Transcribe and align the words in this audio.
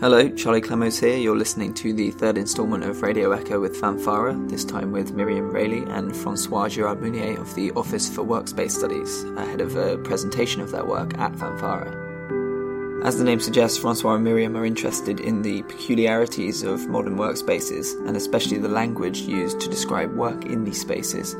Hello, 0.00 0.30
Charlie 0.30 0.62
Clemos 0.62 0.98
here. 0.98 1.18
You're 1.18 1.36
listening 1.36 1.74
to 1.74 1.92
the 1.92 2.10
third 2.10 2.38
instalment 2.38 2.84
of 2.84 3.02
Radio 3.02 3.32
Echo 3.32 3.60
with 3.60 3.78
Fanfara, 3.78 4.48
this 4.48 4.64
time 4.64 4.92
with 4.92 5.12
Miriam 5.12 5.50
Rayleigh 5.50 5.90
and 5.90 6.16
Francois 6.16 6.70
Girard 6.70 7.02
Mounier 7.02 7.38
of 7.38 7.54
the 7.54 7.70
Office 7.72 8.08
for 8.08 8.24
Workspace 8.24 8.70
Studies, 8.70 9.24
ahead 9.36 9.60
of 9.60 9.76
a 9.76 9.98
presentation 9.98 10.62
of 10.62 10.70
their 10.70 10.86
work 10.86 11.18
at 11.18 11.34
Fanfara. 11.34 13.04
As 13.04 13.18
the 13.18 13.24
name 13.24 13.40
suggests, 13.40 13.76
Francois 13.76 14.14
and 14.14 14.24
Miriam 14.24 14.56
are 14.56 14.64
interested 14.64 15.20
in 15.20 15.42
the 15.42 15.64
peculiarities 15.64 16.62
of 16.62 16.88
modern 16.88 17.18
workspaces, 17.18 17.94
and 18.08 18.16
especially 18.16 18.56
the 18.56 18.68
language 18.68 19.20
used 19.20 19.60
to 19.60 19.68
describe 19.68 20.14
work 20.14 20.46
in 20.46 20.64
these 20.64 20.80
spaces. 20.80 21.36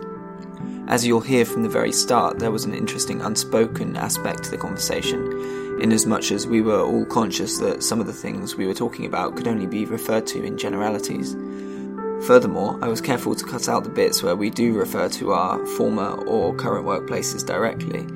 As 0.86 1.06
you'll 1.06 1.20
hear 1.20 1.46
from 1.46 1.62
the 1.62 1.70
very 1.70 1.92
start, 1.92 2.38
there 2.38 2.50
was 2.50 2.66
an 2.66 2.74
interesting 2.74 3.22
unspoken 3.22 3.96
aspect 3.96 4.44
to 4.44 4.50
the 4.50 4.58
conversation 4.58 5.69
inasmuch 5.80 6.30
as 6.32 6.46
we 6.46 6.60
were 6.60 6.80
all 6.80 7.04
conscious 7.06 7.58
that 7.58 7.82
some 7.82 8.00
of 8.00 8.06
the 8.06 8.12
things 8.12 8.54
we 8.54 8.66
were 8.66 8.74
talking 8.74 9.06
about 9.06 9.36
could 9.36 9.48
only 9.48 9.66
be 9.66 9.84
referred 9.84 10.26
to 10.28 10.42
in 10.42 10.58
generalities. 10.58 11.34
Furthermore, 12.26 12.78
I 12.82 12.88
was 12.88 13.00
careful 13.00 13.34
to 13.34 13.44
cut 13.44 13.68
out 13.68 13.84
the 13.84 13.90
bits 13.90 14.22
where 14.22 14.36
we 14.36 14.50
do 14.50 14.76
refer 14.76 15.08
to 15.08 15.32
our 15.32 15.64
former 15.66 16.10
or 16.26 16.54
current 16.54 16.86
workplaces 16.86 17.46
directly. 17.46 18.06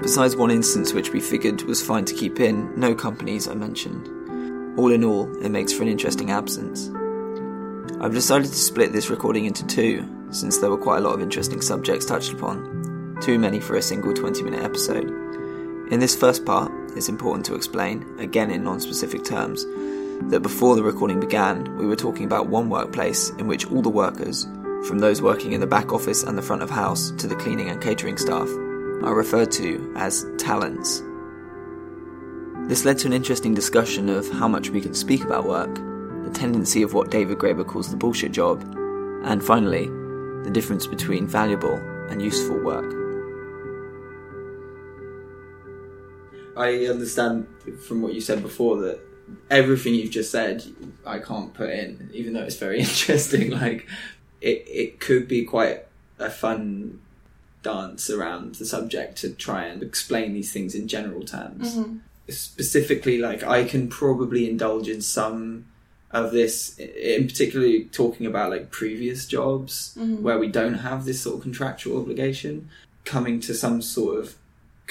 Besides 0.00 0.34
one 0.34 0.50
instance 0.50 0.92
which 0.92 1.10
we 1.10 1.20
figured 1.20 1.62
was 1.62 1.82
fine 1.82 2.04
to 2.06 2.14
keep 2.14 2.40
in, 2.40 2.78
no 2.78 2.94
companies 2.94 3.46
are 3.46 3.54
mentioned. 3.54 4.08
All 4.78 4.90
in 4.90 5.04
all, 5.04 5.30
it 5.44 5.50
makes 5.50 5.72
for 5.72 5.82
an 5.82 5.88
interesting 5.88 6.30
absence. 6.30 6.90
I've 8.00 8.14
decided 8.14 8.48
to 8.48 8.56
split 8.56 8.92
this 8.92 9.10
recording 9.10 9.44
into 9.44 9.66
two, 9.66 10.08
since 10.30 10.58
there 10.58 10.70
were 10.70 10.78
quite 10.78 10.98
a 10.98 11.00
lot 11.02 11.14
of 11.14 11.20
interesting 11.20 11.60
subjects 11.60 12.06
touched 12.06 12.32
upon. 12.32 13.18
Too 13.20 13.38
many 13.38 13.60
for 13.60 13.76
a 13.76 13.82
single 13.82 14.12
20 14.12 14.42
minute 14.42 14.64
episode. 14.64 15.06
In 15.90 16.00
this 16.00 16.16
first 16.16 16.44
part, 16.44 16.72
it's 16.96 17.08
important 17.08 17.44
to 17.46 17.54
explain, 17.54 18.06
again 18.18 18.50
in 18.50 18.64
non 18.64 18.80
specific 18.80 19.24
terms, 19.24 19.64
that 20.30 20.40
before 20.40 20.76
the 20.76 20.82
recording 20.82 21.20
began, 21.20 21.76
we 21.76 21.86
were 21.86 21.96
talking 21.96 22.24
about 22.24 22.46
one 22.46 22.70
workplace 22.70 23.30
in 23.30 23.46
which 23.46 23.70
all 23.70 23.82
the 23.82 23.88
workers, 23.90 24.44
from 24.86 25.00
those 25.00 25.20
working 25.20 25.52
in 25.52 25.60
the 25.60 25.66
back 25.66 25.92
office 25.92 26.22
and 26.22 26.38
the 26.38 26.42
front 26.42 26.62
of 26.62 26.70
house 26.70 27.10
to 27.12 27.26
the 27.26 27.36
cleaning 27.36 27.68
and 27.68 27.82
catering 27.82 28.16
staff, 28.16 28.48
are 29.04 29.14
referred 29.14 29.50
to 29.52 29.92
as 29.96 30.24
talents. 30.38 31.02
This 32.68 32.84
led 32.84 32.98
to 33.00 33.08
an 33.08 33.12
interesting 33.12 33.54
discussion 33.54 34.08
of 34.08 34.30
how 34.30 34.48
much 34.48 34.70
we 34.70 34.80
can 34.80 34.94
speak 34.94 35.24
about 35.24 35.46
work, 35.46 35.74
the 35.74 36.30
tendency 36.32 36.82
of 36.82 36.94
what 36.94 37.10
David 37.10 37.38
Graeber 37.38 37.66
calls 37.66 37.90
the 37.90 37.96
bullshit 37.96 38.32
job, 38.32 38.62
and 39.24 39.42
finally, 39.42 39.86
the 40.44 40.50
difference 40.50 40.86
between 40.86 41.26
valuable 41.26 41.74
and 42.08 42.22
useful 42.22 42.58
work. 42.58 43.01
I 46.56 46.86
understand 46.86 47.46
from 47.86 48.02
what 48.02 48.14
you 48.14 48.20
said 48.20 48.42
before 48.42 48.76
that 48.82 49.00
everything 49.50 49.94
you've 49.94 50.10
just 50.10 50.30
said 50.30 50.62
I 51.06 51.18
can't 51.18 51.54
put 51.54 51.70
in, 51.70 52.10
even 52.12 52.32
though 52.34 52.42
it's 52.42 52.56
very 52.56 52.80
interesting. 52.86 53.50
Like 53.50 53.88
it, 54.40 54.64
it 54.66 55.00
could 55.00 55.28
be 55.28 55.44
quite 55.44 55.86
a 56.18 56.30
fun 56.30 57.00
dance 57.62 58.10
around 58.10 58.56
the 58.56 58.64
subject 58.64 59.16
to 59.18 59.30
try 59.30 59.64
and 59.66 59.82
explain 59.82 60.34
these 60.34 60.52
things 60.52 60.74
in 60.74 60.88
general 60.88 61.22
terms. 61.22 61.76
Mm-hmm. 61.76 61.98
Specifically, 62.28 63.18
like 63.18 63.42
I 63.42 63.64
can 63.64 63.88
probably 63.88 64.48
indulge 64.48 64.88
in 64.88 65.00
some 65.00 65.66
of 66.10 66.30
this, 66.32 66.76
in 66.78 67.26
particularly 67.26 67.84
talking 67.86 68.26
about 68.26 68.50
like 68.50 68.70
previous 68.70 69.26
jobs 69.26 69.96
Mhm. 69.98 70.20
where 70.20 70.38
we 70.38 70.48
don't 70.48 70.74
have 70.74 71.04
this 71.06 71.20
sort 71.22 71.36
of 71.36 71.42
contractual 71.42 71.98
obligation, 72.00 72.68
coming 73.04 73.40
to 73.40 73.54
some 73.54 73.80
sort 73.80 74.18
of 74.18 74.34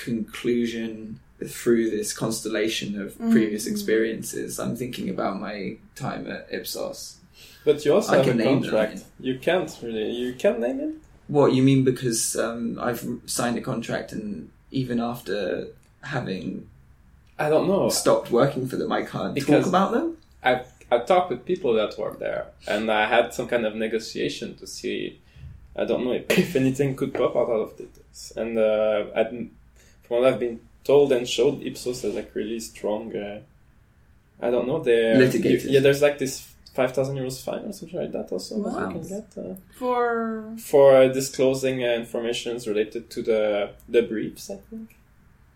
conclusion 0.05 1.19
through 1.45 1.89
this 1.89 2.13
constellation 2.13 2.89
of 3.01 3.17
previous 3.35 3.65
Mhm. 3.67 3.71
experiences. 3.71 4.59
I'm 4.59 4.75
thinking 4.75 5.09
about 5.09 5.39
my 5.39 5.77
time 5.95 6.23
at 6.35 6.47
Ipsos. 6.51 7.17
But 7.65 7.83
you 7.85 7.93
also 7.95 8.13
I 8.13 8.17
have 8.17 8.25
can 8.25 8.39
a 8.39 8.43
name 8.45 8.61
contract. 8.61 8.95
them. 8.97 9.05
You 9.19 9.35
can't 9.39 9.71
really. 9.81 10.11
You 10.11 10.33
can 10.33 10.55
name 10.61 10.79
it. 10.79 10.93
What 11.27 11.53
you 11.53 11.63
mean? 11.63 11.83
Because 11.83 12.35
um, 12.35 12.77
I've 12.87 13.03
signed 13.25 13.57
a 13.57 13.61
contract, 13.61 14.11
and 14.11 14.49
even 14.71 14.99
after 14.99 15.67
having 16.15 16.67
I 17.39 17.49
don't 17.49 17.67
know. 17.67 17.89
stopped 17.89 18.29
working 18.31 18.67
for 18.67 18.75
them, 18.81 18.91
I 18.91 19.03
can't 19.03 19.33
Because- 19.33 19.63
talk 19.65 19.67
about 19.75 19.91
them. 19.93 20.17
I've 20.43 20.65
I've 20.93 21.05
talked 21.05 21.29
with 21.31 21.41
people 21.45 21.71
that 21.79 21.97
work 21.97 22.19
there, 22.19 22.43
and 22.67 22.91
I 22.91 23.03
had 23.15 23.33
some 23.33 23.47
kind 23.47 23.65
of 23.65 23.73
negotiation 23.75 24.55
to 24.59 24.65
see. 24.67 25.19
I 25.81 25.85
don't 25.85 26.03
know 26.05 26.11
if, 26.19 26.25
if 26.45 26.55
anything 26.57 26.89
could 26.99 27.13
pop 27.13 27.33
out 27.37 27.49
of 27.49 27.69
this. 27.77 28.33
And 28.35 28.57
uh, 28.57 29.05
I, 29.15 29.21
from 29.23 29.51
what 30.11 30.25
I've 30.25 30.39
been 30.39 30.59
told 30.83 31.11
and 31.13 31.27
showed, 31.27 31.61
Ipsos 31.63 32.03
is 32.03 32.15
like 32.15 32.35
really 32.35 32.59
strong. 32.59 33.15
Uh, 33.15 33.39
I 34.41 34.51
don't 34.51 34.67
know. 34.67 34.79
They 34.83 35.15
Litigated. 35.15 35.71
Yeah, 35.71 35.79
there's 35.79 36.01
like 36.01 36.17
this 36.17 36.53
five 36.73 36.93
thousand 36.93 37.15
euros 37.17 37.43
fine 37.43 37.65
or 37.65 37.73
something 37.73 37.99
like 37.99 38.11
that. 38.11 38.31
Also, 38.31 38.61
that 38.63 38.79
you 38.79 38.99
can 38.99 39.07
get 39.07 39.27
uh, 39.37 39.55
For 39.77 40.53
for 40.57 40.95
uh, 40.95 41.07
disclosing 41.07 41.83
uh, 41.83 41.87
informations 42.03 42.67
related 42.67 43.09
to 43.11 43.21
the 43.21 43.71
the 43.87 44.01
briefs. 44.01 44.49
I 44.49 44.57
think. 44.69 44.95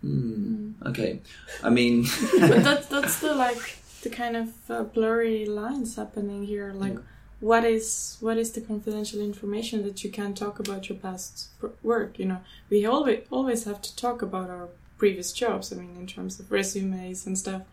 Hmm. 0.02 0.72
Okay, 0.86 1.20
I 1.64 1.70
mean, 1.70 2.06
but 2.40 2.64
that 2.68 2.90
that's 2.90 3.20
the 3.20 3.34
like 3.34 3.78
the 4.04 4.10
kind 4.10 4.38
of 4.38 4.50
uh, 4.70 4.84
blurry 4.84 5.46
lines 5.46 5.96
happening 5.96 6.46
here. 6.46 6.72
Like, 6.74 6.98
what 7.40 7.64
is 7.66 8.18
what 8.22 8.38
is 8.38 8.52
the 8.52 8.62
confidential 8.62 9.20
information 9.22 9.84
that 9.84 10.04
you 10.04 10.10
can 10.10 10.34
talk 10.34 10.60
about 10.60 10.90
your 10.90 10.98
past 10.98 11.50
work? 11.84 12.18
You 12.18 12.26
know, 12.26 12.42
we 12.70 12.86
always 12.86 13.22
always 13.30 13.66
have 13.66 13.82
to 13.82 13.96
talk 13.96 14.22
about 14.22 14.50
our 14.50 14.70
previous 14.98 15.34
jobs. 15.34 15.72
I 15.72 15.76
mean, 15.76 15.96
in 16.00 16.08
terms 16.08 16.40
of 16.40 16.52
resumes 16.52 17.26
and 17.26 17.38
stuff, 17.38 17.64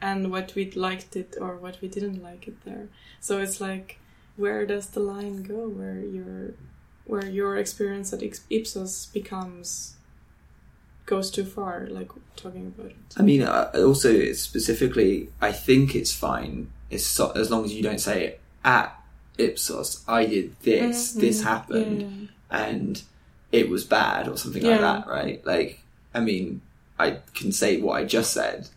and 0.00 0.30
what 0.30 0.54
we 0.54 0.70
liked 0.70 1.16
it 1.16 1.36
or 1.40 1.56
what 1.56 1.80
we 1.80 1.88
didn't 1.88 2.22
like 2.22 2.48
it 2.48 2.64
there. 2.64 2.88
So 3.20 3.38
it's 3.38 3.60
like, 3.60 3.98
where 4.36 4.66
does 4.66 4.88
the 4.88 5.00
line 5.00 5.42
go? 5.42 5.68
Where 5.68 6.00
your 6.00 6.54
where 7.04 7.26
your 7.26 7.56
experience 7.58 8.12
at 8.12 8.22
Ipsos 8.50 9.06
becomes 9.06 9.96
goes 11.06 11.30
too 11.30 11.44
far, 11.44 11.86
like 11.90 12.10
talking 12.36 12.66
about 12.66 12.92
it. 12.92 12.96
I 13.18 13.22
mean, 13.22 13.42
uh, 13.42 13.70
also 13.76 14.32
specifically, 14.32 15.28
I 15.40 15.52
think 15.52 15.94
it's 15.94 16.12
fine 16.12 16.70
as 16.90 17.04
so, 17.04 17.30
as 17.32 17.50
long 17.50 17.64
as 17.64 17.74
you 17.74 17.82
don't 17.82 18.00
say 18.00 18.38
at 18.64 18.98
Ipsos, 19.38 20.02
I 20.08 20.26
did 20.26 20.56
this, 20.62 21.12
this 21.12 21.40
Mhm. 21.40 21.44
happened, 21.44 22.00
Yeah. 22.02 22.66
and 22.66 23.02
it 23.52 23.68
was 23.68 23.84
bad 23.84 24.28
or 24.28 24.36
something 24.36 24.62
like 24.62 24.80
that, 24.80 25.06
right? 25.06 25.44
Like, 25.46 25.80
I 26.14 26.20
mean, 26.20 26.60
I 26.98 27.18
can 27.34 27.52
say 27.52 27.80
what 27.80 27.94
I 28.00 28.04
just 28.04 28.32
said, 28.32 28.68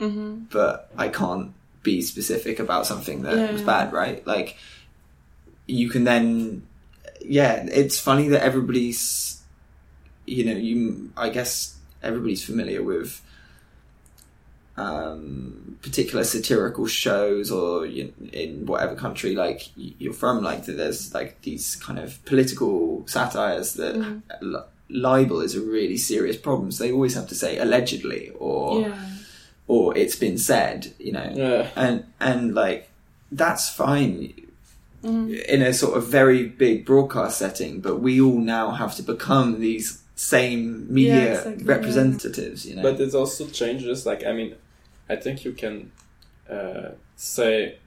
Mm-hmm. 0.00 0.44
but 0.50 0.90
I 0.96 1.08
can't 1.08 1.52
be 1.82 2.00
specific 2.02 2.58
about 2.58 2.86
something 2.86 3.22
that 3.22 3.36
Yeah. 3.36 3.52
was 3.52 3.62
bad, 3.62 3.92
right? 3.92 4.26
Like, 4.26 4.56
you 5.66 5.88
can 5.88 6.04
then, 6.04 6.62
yeah, 7.24 7.64
it's 7.66 7.98
funny 7.98 8.28
that 8.28 8.42
everybody's, 8.42 9.40
you 10.26 10.44
know, 10.44 10.52
you, 10.56 11.10
I 11.16 11.28
guess 11.30 11.76
everybody's 12.02 12.44
familiar 12.44 12.82
with 12.82 13.20
um, 14.76 15.78
particular 15.82 16.24
satirical 16.24 16.86
shows 16.86 17.50
or 17.50 17.86
you, 17.86 18.12
in 18.32 18.66
whatever 18.66 18.94
country 18.94 19.34
like 19.34 19.68
you're 19.76 20.12
from, 20.12 20.42
like 20.42 20.64
there's 20.66 21.14
like 21.14 21.40
these 21.42 21.76
kind 21.76 21.98
of 21.98 22.24
political 22.24 23.04
satires 23.06 23.74
that 23.74 23.94
Mm. 23.94 24.22
li- 24.40 24.60
libel 24.90 25.40
is 25.40 25.54
a 25.54 25.60
really 25.60 25.96
serious 25.96 26.36
problem. 26.36 26.70
So 26.72 26.84
they 26.84 26.92
always 26.92 27.14
have 27.14 27.28
to 27.28 27.34
say 27.34 27.58
allegedly 27.58 28.30
or 28.38 28.80
yeah. 28.82 28.98
or 29.66 29.96
it's 29.96 30.16
been 30.16 30.38
said, 30.38 30.92
you 30.98 31.12
know, 31.12 31.32
Yeah. 31.34 31.68
and 31.76 32.04
and 32.20 32.54
like 32.54 32.88
that's 33.32 33.68
fine 33.68 34.32
Mhm. 35.04 35.44
in 35.44 35.62
a 35.62 35.72
sort 35.72 35.96
of 35.98 36.06
very 36.06 36.46
big 36.46 36.84
broadcast 36.86 37.38
setting, 37.38 37.80
but 37.80 38.00
we 38.00 38.20
all 38.20 38.38
now 38.40 38.70
have 38.72 38.94
to 38.96 39.02
become 39.02 39.60
these 39.60 39.98
same 40.16 40.86
media 40.92 41.14
Yeah, 41.14 41.34
exactly, 41.40 41.64
representatives, 41.64 42.64
you 42.66 42.76
know. 42.76 42.82
But 42.82 43.00
it 43.00 43.14
also 43.14 43.46
changes. 43.48 44.06
Like 44.06 44.24
I 44.24 44.32
mean, 44.32 44.54
I 45.08 45.16
think 45.16 45.44
you 45.44 45.52
can 45.52 45.92
uh, 46.50 46.90
say 47.16 47.78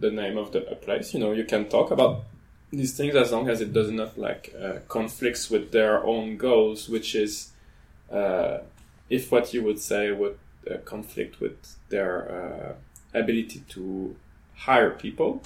the 0.00 0.10
name 0.10 0.36
of 0.38 0.52
the 0.52 0.60
place. 0.60 1.14
You 1.14 1.20
know, 1.20 1.32
you 1.32 1.44
can 1.44 1.68
talk 1.68 1.90
about 1.90 2.24
these 2.72 2.96
things 2.96 3.14
as 3.16 3.32
long 3.32 3.48
as 3.48 3.60
it 3.60 3.72
does 3.72 3.90
not 3.90 4.18
like 4.18 4.54
uh, 4.60 4.74
conflicts 4.88 5.50
with 5.50 5.72
their 5.72 6.04
own 6.04 6.36
goals, 6.36 6.88
which 6.88 7.14
is 7.14 7.52
uh, 8.12 8.58
if 9.08 9.30
what 9.32 9.54
you 9.54 9.62
would 9.62 9.78
say 9.78 10.10
would 10.12 10.38
uh, 10.70 10.76
conflict 10.84 11.40
with 11.40 11.76
their 11.88 12.30
uh, 13.14 13.18
ability 13.18 13.62
to 13.70 14.14
hire 14.54 14.90
people, 14.90 15.42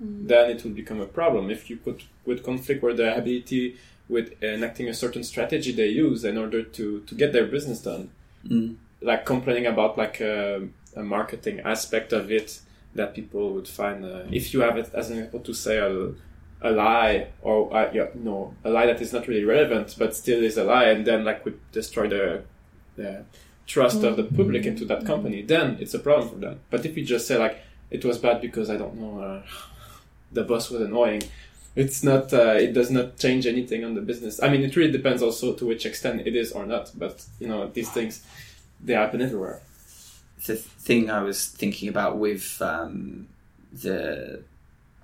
Mm. 0.00 0.28
then 0.28 0.48
it 0.50 0.62
will 0.62 0.70
become 0.70 1.00
a 1.00 1.06
problem. 1.06 1.50
If 1.50 1.68
you 1.68 1.76
could 1.76 2.04
would 2.24 2.44
conflict 2.44 2.84
with 2.84 2.98
their 2.98 3.18
ability 3.18 3.74
with 4.08 4.40
enacting 4.40 4.88
a 4.88 4.94
certain 4.94 5.24
strategy 5.24 5.72
they 5.72 5.88
use 5.88 6.24
in 6.24 6.38
order 6.38 6.62
to 6.62 7.00
to 7.00 7.14
get 7.16 7.32
their 7.32 7.46
business 7.46 7.80
done, 7.82 8.10
Mm. 8.46 8.76
Like 9.00 9.24
complaining 9.24 9.66
about 9.66 9.96
like 9.96 10.20
a, 10.20 10.66
a 10.96 11.02
marketing 11.02 11.60
aspect 11.60 12.12
of 12.12 12.30
it 12.30 12.60
that 12.94 13.14
people 13.14 13.52
would 13.54 13.68
find 13.68 14.04
uh, 14.04 14.22
if 14.30 14.52
you 14.52 14.60
have 14.60 14.76
it 14.76 14.90
as 14.94 15.10
an 15.10 15.18
example 15.18 15.40
to 15.40 15.54
say 15.54 15.78
a, 15.78 16.10
a 16.62 16.70
lie 16.70 17.28
or 17.42 17.74
uh, 17.74 17.90
yeah, 17.92 18.06
no 18.14 18.54
a 18.64 18.70
lie 18.70 18.86
that 18.86 19.00
is 19.00 19.12
not 19.12 19.28
really 19.28 19.44
relevant 19.44 19.94
but 19.98 20.16
still 20.16 20.42
is 20.42 20.56
a 20.56 20.64
lie 20.64 20.86
and 20.86 21.06
then 21.06 21.24
like 21.24 21.44
would 21.44 21.60
destroy 21.70 22.08
the 22.08 22.42
the 22.96 23.24
trust 23.68 24.02
of 24.02 24.16
the 24.16 24.24
public 24.24 24.64
into 24.64 24.84
that 24.86 25.04
company, 25.04 25.42
then 25.42 25.76
it's 25.78 25.94
a 25.94 25.98
problem 25.98 26.28
for 26.28 26.36
them. 26.36 26.58
But 26.70 26.84
if 26.86 26.96
you 26.96 27.04
just 27.04 27.28
say 27.28 27.36
like 27.38 27.60
it 27.90 28.04
was 28.04 28.18
bad 28.18 28.40
because 28.40 28.70
I 28.70 28.76
don't 28.76 28.96
know, 28.96 29.20
uh, 29.20 29.42
the 30.32 30.42
boss 30.42 30.70
was 30.70 30.80
annoying, 30.80 31.22
it's 31.76 32.02
not. 32.02 32.32
Uh, 32.32 32.56
it 32.58 32.72
does 32.72 32.90
not 32.90 33.18
change 33.18 33.46
anything 33.46 33.84
on 33.84 33.94
the 33.94 34.00
business. 34.00 34.42
I 34.42 34.48
mean, 34.48 34.62
it 34.62 34.74
really 34.74 34.90
depends 34.90 35.22
also 35.22 35.54
to 35.54 35.66
which 35.66 35.86
extent 35.86 36.26
it 36.26 36.34
is 36.34 36.50
or 36.50 36.66
not. 36.66 36.90
But 36.94 37.24
you 37.38 37.46
know, 37.46 37.68
these 37.68 37.90
things 37.90 38.24
they 38.80 38.94
happen 38.94 39.20
everywhere. 39.22 39.60
The 40.46 40.56
thing 40.56 41.10
I 41.10 41.22
was 41.22 41.46
thinking 41.46 41.88
about 41.88 42.18
with 42.18 42.60
um, 42.62 43.28
the 43.72 44.42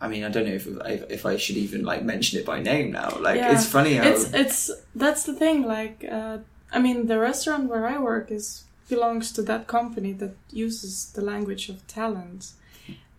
I 0.00 0.08
mean, 0.08 0.22
I 0.24 0.28
don't 0.28 0.46
know 0.46 0.52
if, 0.54 0.66
if, 0.66 1.10
if 1.10 1.26
I 1.26 1.36
should 1.36 1.56
even 1.56 1.82
like 1.84 2.02
mention 2.04 2.38
it 2.38 2.44
by 2.44 2.60
name 2.60 2.92
now. 2.92 3.10
Like, 3.20 3.36
Yeah. 3.36 3.52
it's 3.54 3.66
funny 3.66 3.94
how 3.94 4.08
It's 4.08 4.32
it's 4.34 4.70
that's 4.94 5.24
the 5.24 5.34
thing. 5.34 5.62
Like, 5.78 6.04
uh, 6.18 6.38
I 6.72 6.78
mean, 6.78 7.06
the 7.06 7.18
restaurant 7.18 7.64
where 7.70 7.86
I 7.86 7.98
work 7.98 8.30
is 8.30 8.64
belongs 8.88 9.32
to 9.32 9.42
that 9.42 9.66
company 9.66 10.12
that 10.12 10.34
uses 10.52 10.92
the 11.16 11.22
language 11.22 11.68
of 11.72 11.76
talent, 11.86 12.52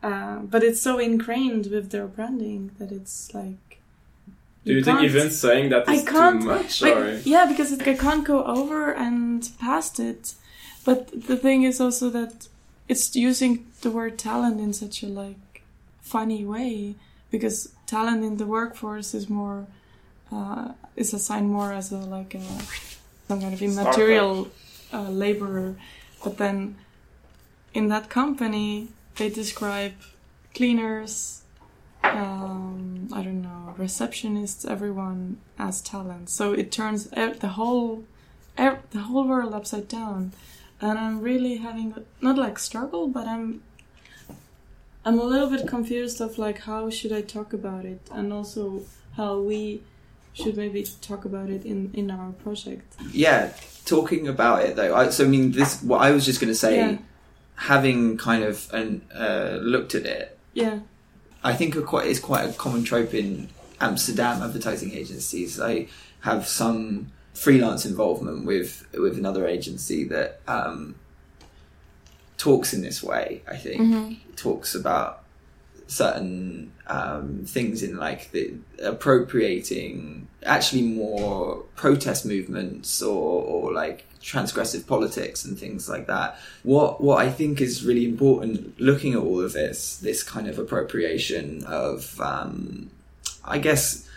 uh, 0.04 0.38
but 0.54 0.62
it's 0.64 0.82
so 0.82 1.00
ingrained 1.00 1.66
with 1.74 1.90
their 1.92 2.08
branding 2.08 2.72
that 2.80 2.92
it's 2.92 3.34
like. 3.34 3.65
Do 4.66 4.74
you, 4.74 4.84
think 4.84 5.02
even 5.02 5.30
saying 5.30 5.70
that 5.70 5.88
I 5.88 6.02
can't- 6.02 6.42
too 6.42 6.48
much? 6.48 6.82
like, 6.82 7.26
yeah, 7.26 7.46
because 7.46 7.72
it, 7.72 7.88
I 7.88 7.94
can't 7.94 8.26
go 8.26 8.44
over 8.44 8.92
and 8.92 9.48
past 9.60 10.00
it. 10.00 10.34
But 10.84 11.28
the 11.28 11.38
thing 11.38 11.64
is 11.64 11.80
also 11.80 12.10
that 12.10 12.48
it's 12.88 13.16
using 13.16 13.68
the 13.82 13.92
word 13.92 14.18
talent 14.18 14.60
in 14.60 14.74
such 14.74 15.04
a 15.04 15.08
like 15.08 15.64
funny 16.02 16.46
way 16.46 16.96
because 17.32 17.70
talent 17.86 18.24
in 18.24 18.38
the 18.38 18.46
workforce 18.46 19.14
is 19.14 19.30
more 19.30 19.68
uh, 20.32 20.70
is 20.96 21.14
assigned 21.14 21.50
more 21.50 21.72
as 21.74 21.92
a 21.92 21.98
like 21.98 22.34
a 22.36 22.42
some 23.28 23.42
kind 23.42 23.54
of 23.54 23.62
immaterial 23.62 24.50
uh, 24.94 25.10
laborer. 25.10 25.76
But 26.24 26.38
then 26.38 26.78
in 27.74 27.88
that 27.90 28.10
company, 28.10 28.90
they 29.16 29.30
describe 29.30 29.94
cleaners, 30.54 31.42
um, 32.14 33.10
I 33.14 33.22
don't 33.24 33.42
know, 33.42 33.76
receptionists, 33.78 34.70
everyone 34.70 35.38
as 35.58 35.82
talent. 35.82 36.30
So 36.30 36.54
it 36.54 36.72
turns 36.72 37.06
the 37.10 37.52
whole 37.56 38.04
the 38.58 39.00
whole 39.00 39.28
world 39.28 39.54
upside 39.54 39.88
down. 39.88 40.32
And 40.82 41.00
I'm 41.00 41.22
really 41.22 41.58
having 41.58 41.96
not 42.22 42.38
like 42.38 42.60
struggle, 42.60 43.08
but 43.08 43.28
I'm 43.28 43.62
I'm 45.06 45.20
a 45.20 45.24
little 45.24 45.50
bit 45.50 45.68
confused 45.68 46.20
of 46.22 46.38
like 46.38 46.60
how 46.62 46.90
should 46.90 47.12
I 47.14 47.22
talk 47.22 47.54
about 47.54 47.86
it, 47.86 48.02
and 48.12 48.34
also 48.34 48.82
how 49.16 49.40
we 49.40 49.82
should 50.34 50.58
maybe 50.58 50.86
talk 51.02 51.26
about 51.26 51.50
it 51.50 51.66
in 51.66 51.92
in 51.94 52.12
our 52.12 52.32
project. 52.32 52.94
yeah, 53.12 53.54
talking 53.86 54.28
about 54.28 54.64
it 54.66 54.76
though. 54.76 54.96
I, 54.96 55.10
so 55.10 55.24
I 55.24 55.28
mean, 55.28 55.52
this 55.52 55.82
what 55.82 56.02
I 56.02 56.12
was 56.12 56.26
just 56.26 56.40
going 56.42 56.52
to 56.52 56.60
say. 56.60 56.78
Yeah. 56.78 56.98
Having 57.58 58.18
kind 58.18 58.44
of 58.44 58.70
an, 58.74 59.02
uh, 59.16 59.60
looked 59.62 59.96
at 59.96 60.06
it, 60.06 60.38
Yeah, 60.54 60.80
I 61.46 61.54
think 61.54 61.72
quite 61.86 62.08
is 62.08 62.20
quite 62.20 62.50
a 62.50 62.54
common 62.54 62.84
trope 62.84 63.14
in 63.14 63.50
Amsterdam 63.80 64.42
advertising 64.42 64.92
agencies. 64.94 65.60
I 65.62 65.88
have 66.22 66.48
some 66.48 67.12
freelance 67.34 67.86
involvement 67.86 68.46
with 68.46 68.86
with 68.94 69.18
another 69.18 69.46
agency 69.48 70.04
that 70.06 70.40
um, 70.48 70.96
talks 72.38 72.74
in 72.74 72.82
this 72.82 73.04
way. 73.04 73.42
I 73.48 73.58
think 73.58 73.82
Mhm. 73.82 74.18
talks 74.36 74.74
about 74.76 75.24
certain 75.88 76.72
um, 76.88 77.44
things 77.46 77.84
in 77.84 77.98
like 77.98 78.32
the 78.32 78.54
appropriating 78.84 80.28
actually 80.44 80.82
more 80.84 81.64
protest 81.76 82.26
movements 82.26 83.02
or, 83.02 83.44
or 83.44 83.74
like 83.74 84.06
transgressive 84.22 84.88
politics 84.88 85.46
and 85.46 85.58
things 85.58 85.88
like 85.88 86.08
that. 86.08 86.38
What 86.64 87.02
what 87.02 87.20
I 87.26 87.32
think 87.32 87.62
is 87.62 87.86
really 87.86 88.06
important 88.06 88.80
looking 88.80 89.14
at 89.14 89.20
all 89.20 89.42
of 89.42 89.54
this, 89.54 89.98
this 89.98 90.24
kind 90.24 90.48
of 90.48 90.58
appropriation 90.60 91.64
of 91.66 92.20
um, 92.20 92.90
I 93.44 93.60
guess 93.60 94.08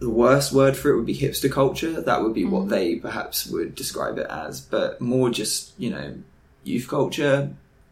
the 0.00 0.10
worst 0.10 0.52
word 0.52 0.76
for 0.76 0.90
it 0.90 0.96
would 0.96 1.06
be 1.06 1.16
hipster 1.16 1.50
culture. 1.50 2.00
That 2.00 2.22
would 2.22 2.34
be 2.34 2.44
what 2.44 2.66
Mhm. 2.66 2.70
they 2.70 2.94
perhaps 2.96 3.46
would 3.46 3.74
describe 3.74 4.18
it 4.18 4.26
as, 4.30 4.60
but 4.60 5.00
more 5.00 5.28
just, 5.30 5.72
you 5.76 5.90
know, 5.90 6.14
youth 6.62 6.86
culture, 6.86 7.50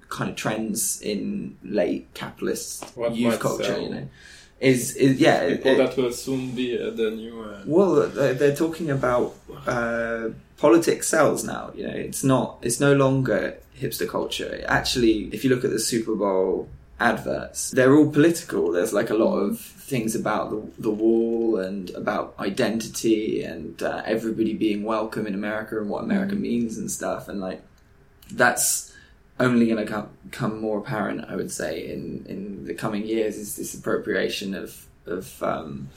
kind 0.08 0.30
of 0.30 0.36
trends 0.36 1.00
in 1.02 1.56
late 1.62 2.12
capitalist 2.14 2.84
What 2.96 3.14
youth 3.14 3.40
culture, 3.40 3.64
sell. 3.64 3.80
you 3.82 3.88
know. 3.90 4.08
Is, 4.58 4.96
is 4.96 5.20
yeah, 5.20 5.48
People 5.48 5.72
it- 5.72 5.76
that 5.78 5.96
will 5.96 6.12
soon 6.12 6.52
be 6.52 6.80
uh, 6.80 6.90
the 6.90 7.10
new. 7.10 7.42
Uh, 7.42 7.62
well, 7.66 8.08
they're, 8.08 8.32
they're 8.34 8.56
talking 8.56 8.90
about 8.90 9.34
uh, 9.66 10.28
politics 10.56 11.08
sells 11.08 11.44
now. 11.44 11.72
You 11.74 11.86
know, 11.86 11.92
it's 11.94 12.24
not. 12.24 12.58
It's 12.62 12.80
no 12.80 12.94
longer 12.94 13.58
hipster 13.78 14.08
culture. 14.08 14.64
Actually, 14.66 15.28
if 15.32 15.44
you 15.44 15.50
look 15.50 15.62
at 15.64 15.70
the 15.70 15.78
Super 15.78 16.14
Bowl 16.14 16.70
adverts, 16.98 17.70
they're 17.72 17.94
all 17.94 18.10
political. 18.10 18.72
There's 18.72 18.94
like 18.94 19.10
a 19.10 19.14
lot 19.14 19.36
of 19.36 19.60
things 19.60 20.14
about 20.14 20.48
the, 20.50 20.62
the 20.82 20.90
wall 20.90 21.58
and 21.58 21.90
about 21.90 22.34
identity 22.40 23.42
and 23.42 23.80
uh, 23.82 24.02
everybody 24.06 24.54
being 24.54 24.84
welcome 24.84 25.26
in 25.26 25.34
America 25.34 25.78
and 25.78 25.90
what 25.90 26.02
America 26.02 26.34
means 26.34 26.78
and 26.78 26.90
stuff. 26.90 27.28
And 27.28 27.40
like 27.42 27.60
that's 28.32 28.85
only 29.38 29.66
going 29.66 29.84
to 29.84 29.90
come, 29.90 30.08
come 30.30 30.60
more 30.60 30.78
apparent, 30.78 31.24
I 31.28 31.36
would 31.36 31.50
say, 31.50 31.92
in, 31.92 32.24
in 32.28 32.64
the 32.64 32.74
coming 32.74 33.06
years. 33.06 33.36
Is 33.36 33.56
this 33.56 33.74
appropriation 33.74 34.54
of 34.54 34.86
of 35.06 35.42
um, 35.42 35.88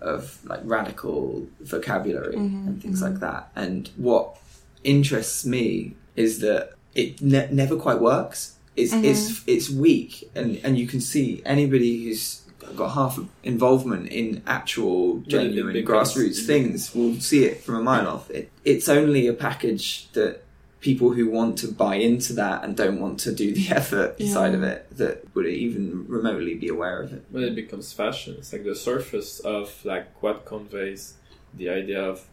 of 0.00 0.38
like 0.44 0.60
radical 0.64 1.46
vocabulary 1.60 2.34
Mhm, 2.36 2.66
and 2.66 2.82
things 2.82 3.00
mhm. 3.00 3.10
like 3.10 3.20
that. 3.20 3.50
And 3.54 3.88
what 3.96 4.36
interests 4.84 5.44
me 5.44 5.94
is 6.16 6.40
that 6.40 6.72
it 6.94 7.20
ne- 7.22 7.48
never 7.52 7.76
quite 7.76 8.00
works. 8.00 8.56
It's 8.76 8.92
it's 8.92 9.42
it's 9.46 9.68
weak, 9.70 10.30
and 10.34 10.58
and 10.64 10.78
you 10.78 10.86
can 10.86 11.00
see 11.00 11.42
anybody 11.44 12.04
who's 12.04 12.40
got 12.76 12.90
half 12.92 13.18
involvement 13.42 14.08
in 14.08 14.42
actual 14.46 15.16
Really 15.16 15.26
genuine 15.28 15.72
big 15.74 15.86
grassroots 15.86 16.46
things. 16.46 16.88
things 16.88 16.94
will 16.94 17.20
see 17.20 17.44
it 17.44 17.62
from 17.62 17.74
a 17.74 17.82
mile 17.82 18.08
off. 18.08 18.30
It, 18.30 18.50
it's 18.64 18.88
only 18.88 19.26
a 19.26 19.34
package 19.34 20.08
that 20.12 20.42
people 20.82 21.12
who 21.12 21.30
want 21.30 21.56
to 21.56 21.68
buy 21.68 21.94
into 21.94 22.32
that 22.34 22.62
and 22.64 22.76
don't 22.76 23.00
want 23.00 23.18
to 23.20 23.32
do 23.32 23.54
the 23.54 23.68
effort 23.80 24.16
Yeah. 24.18 24.32
side 24.34 24.54
of 24.54 24.62
it 24.62 24.86
that 24.98 25.34
would 25.34 25.46
even 25.46 26.04
remotely 26.08 26.54
be 26.54 26.68
aware 26.68 27.00
of 27.00 27.12
it. 27.12 27.24
when 27.30 27.44
it 27.44 27.54
becomes 27.54 27.92
fashion, 27.92 28.34
it's 28.38 28.52
like 28.52 28.64
the 28.64 28.74
surface 28.74 29.40
of 29.40 29.82
like 29.84 30.06
what 30.22 30.44
conveys 30.44 31.14
the 31.54 31.70
idea 31.70 32.02
of 32.02 32.26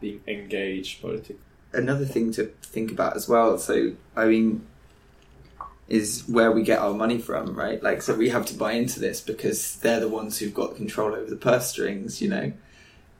being 0.00 0.20
engaged 0.28 1.00
politically. 1.00 1.36
another 1.72 2.04
thing 2.04 2.30
to 2.32 2.44
think 2.62 2.92
about 2.92 3.16
as 3.16 3.28
well. 3.28 3.56
So, 3.58 3.92
I 4.16 4.26
mean, 4.26 4.66
is 5.88 6.22
where 6.28 6.52
we 6.52 6.62
get 6.62 6.78
our 6.78 6.94
money 6.94 7.18
from, 7.18 7.54
right? 7.54 7.82
Like, 7.82 8.00
so 8.02 8.14
we 8.14 8.28
have 8.28 8.46
to 8.46 8.54
buy 8.54 8.72
into 8.72 9.00
this 9.00 9.20
because 9.20 9.76
they're 9.76 10.00
the 10.00 10.08
ones 10.08 10.38
who've 10.38 10.54
got 10.54 10.76
control 10.76 11.14
over 11.14 11.28
the 11.28 11.36
purse 11.36 11.68
strings, 11.68 12.22
you 12.22 12.28
know. 12.28 12.52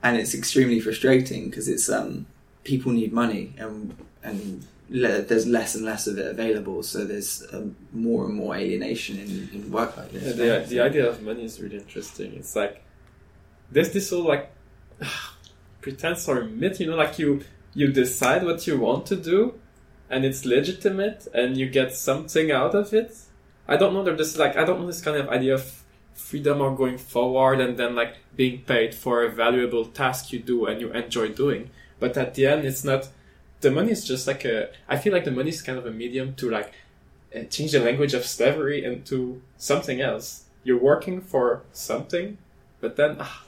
And 0.03 0.17
it's 0.17 0.33
extremely 0.33 0.79
frustrating 0.79 1.49
because 1.49 1.67
it's 1.67 1.89
um, 1.89 2.27
people 2.63 2.91
need 2.93 3.11
money 3.11 3.53
and 3.57 3.95
and 4.23 4.65
le- 4.89 5.21
there's 5.21 5.47
less 5.47 5.75
and 5.75 5.85
less 5.85 6.07
of 6.07 6.17
it 6.17 6.27
available. 6.27 6.83
So 6.83 7.05
there's 7.05 7.43
um, 7.51 7.75
more 7.93 8.25
and 8.25 8.35
more 8.35 8.55
alienation 8.55 9.17
in, 9.19 9.49
in 9.53 9.71
work 9.71 9.97
like 9.97 10.11
this. 10.11 10.35
Yeah, 10.37 10.59
the, 10.59 10.65
the 10.67 10.79
idea 10.81 11.09
of 11.09 11.21
money 11.23 11.45
is 11.45 11.59
really 11.59 11.77
interesting. 11.77 12.33
It's 12.33 12.55
like 12.55 12.83
there's 13.71 13.91
this 13.91 14.09
whole 14.09 14.23
like 14.23 14.51
pretense 15.81 16.27
or 16.27 16.43
myth, 16.43 16.79
you 16.79 16.87
know, 16.87 16.95
like 16.95 17.17
you 17.17 17.43
you 17.73 17.87
decide 17.87 18.43
what 18.43 18.67
you 18.67 18.77
want 18.77 19.05
to 19.07 19.15
do, 19.15 19.55
and 20.09 20.25
it's 20.25 20.45
legitimate, 20.45 21.27
and 21.33 21.57
you 21.57 21.69
get 21.69 21.95
something 21.95 22.51
out 22.51 22.75
of 22.75 22.93
it. 22.93 23.17
I 23.67 23.77
don't 23.77 23.93
know. 23.93 24.03
There's 24.03 24.17
just 24.17 24.37
like 24.37 24.57
I 24.57 24.65
don't 24.65 24.81
know 24.81 24.87
this 24.87 25.01
kind 25.01 25.17
of 25.17 25.29
idea 25.29 25.53
of 25.55 25.83
freedom 26.13 26.61
or 26.61 26.75
going 26.75 26.97
forward, 26.97 27.61
and 27.61 27.77
then 27.77 27.95
like 27.95 28.17
being 28.35 28.61
paid 28.63 28.93
for 28.93 29.23
a 29.23 29.29
valuable 29.29 29.85
task 29.85 30.33
you 30.33 30.39
do 30.39 30.65
and 30.65 30.81
you 30.81 30.91
enjoy 30.91 31.29
doing. 31.29 31.69
But 31.99 32.17
at 32.17 32.35
the 32.35 32.47
end, 32.47 32.65
it's 32.65 32.83
not. 32.83 33.07
The 33.61 33.71
money 33.71 33.91
is 33.91 34.03
just 34.03 34.27
like 34.27 34.43
a. 34.45 34.69
I 34.89 34.97
feel 34.97 35.13
like 35.13 35.25
the 35.25 35.31
money 35.31 35.49
is 35.49 35.61
kind 35.61 35.77
of 35.77 35.85
a 35.85 35.91
medium 35.91 36.33
to 36.35 36.49
like 36.49 36.73
uh, 37.35 37.43
change 37.43 37.71
the 37.71 37.79
language 37.79 38.13
of 38.13 38.25
slavery 38.25 38.83
into 38.83 39.41
something 39.57 40.01
else. 40.01 40.45
You're 40.63 40.79
working 40.79 41.21
for 41.21 41.61
something, 41.73 42.37
but 42.79 42.95
then 42.95 43.17
ah, 43.19 43.43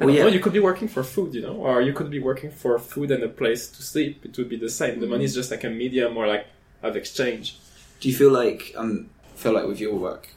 I 0.00 0.04
Well, 0.04 0.08
don't 0.08 0.16
yeah. 0.16 0.22
know, 0.24 0.28
you 0.28 0.40
could 0.40 0.52
be 0.52 0.60
working 0.60 0.88
for 0.88 1.02
food, 1.02 1.34
you 1.34 1.42
know, 1.42 1.54
or 1.56 1.80
you 1.82 1.92
could 1.92 2.10
be 2.10 2.18
working 2.20 2.50
for 2.50 2.78
food 2.78 3.10
and 3.10 3.22
a 3.22 3.28
place 3.28 3.68
to 3.68 3.82
sleep. 3.82 4.24
It 4.24 4.36
would 4.38 4.48
be 4.48 4.56
the 4.56 4.70
same. 4.70 5.00
The 5.00 5.06
money 5.06 5.24
is 5.24 5.34
just 5.34 5.50
like 5.50 5.64
a 5.64 5.70
medium 5.70 6.16
or 6.16 6.26
like 6.26 6.46
of 6.82 6.96
exchange. 6.96 7.58
Do 8.00 8.08
you 8.08 8.14
feel 8.14 8.30
like 8.30 8.72
um 8.76 9.10
feel 9.34 9.52
like 9.52 9.66
with 9.66 9.80
your 9.80 9.94
work 9.94 10.28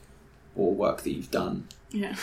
or 0.56 0.74
work 0.74 1.02
that 1.04 1.12
you've 1.12 1.32
done 1.32 1.68
yeah, 1.92 2.16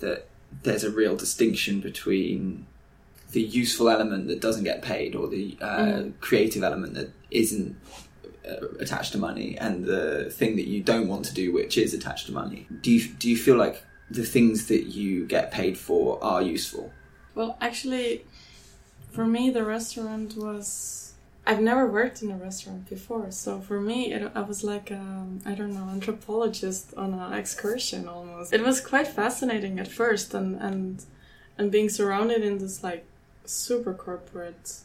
that 0.00 0.26
there's 0.62 0.84
a 0.84 0.90
real 0.90 1.16
distinction 1.16 1.80
between 1.80 2.66
the 3.32 3.40
useful 3.42 3.88
element 3.88 4.28
that 4.28 4.40
doesn't 4.40 4.64
get 4.64 4.82
paid 4.82 5.14
or 5.14 5.26
the 5.28 5.56
uh, 5.60 5.78
Mm. 5.82 6.12
creative 6.20 6.62
element 6.62 6.94
that 6.94 7.10
isn't 7.30 7.76
uh, 8.50 8.66
attached 8.80 9.12
to 9.12 9.18
money 9.18 9.56
and 9.58 9.84
the 9.84 10.30
thing 10.38 10.56
that 10.56 10.66
you 10.66 10.80
don't 10.82 11.08
want 11.08 11.24
to 11.24 11.34
do 11.34 11.52
which 11.52 11.74
is 11.78 11.94
attached 11.94 12.26
to 12.26 12.32
money 12.32 12.66
do 12.84 12.90
you 12.90 13.02
do 13.20 13.28
you 13.30 13.36
feel 13.36 13.56
like 13.56 13.76
the 14.10 14.24
things 14.24 14.66
that 14.66 14.84
you 14.98 15.24
get 15.26 15.50
paid 15.50 15.78
for 15.78 16.22
are 16.22 16.42
useful 16.42 16.86
Well, 17.34 17.56
actually, 17.68 18.24
for 19.16 19.26
me, 19.26 19.42
the 19.58 19.64
restaurant 19.76 20.36
was 20.36 20.98
I've 21.46 21.60
never 21.70 21.84
worked 22.00 22.22
in 22.22 22.30
a 22.30 22.36
restaurant 22.36 22.88
before, 22.96 23.30
so 23.30 23.50
for 23.68 23.80
me, 23.80 23.98
it, 24.12 24.22
I 24.34 24.42
was 24.42 24.62
like, 24.72 24.88
um, 24.92 25.40
I 25.50 25.52
don't 25.58 25.74
know, 25.78 25.88
anthropologist 25.96 26.92
on 26.96 27.14
an 27.14 27.32
excursion 27.42 28.06
almost. 28.06 28.52
It 28.52 28.62
was 28.62 28.80
quite 28.92 29.08
fascinating 29.08 29.74
at 29.80 29.88
first, 29.88 30.34
and 30.34 30.50
and 30.68 31.04
and 31.58 31.70
being 31.76 31.88
surrounded 31.98 32.42
in 32.48 32.58
this 32.58 32.76
like 32.88 33.04
super 33.44 33.94
corporate 33.94 34.80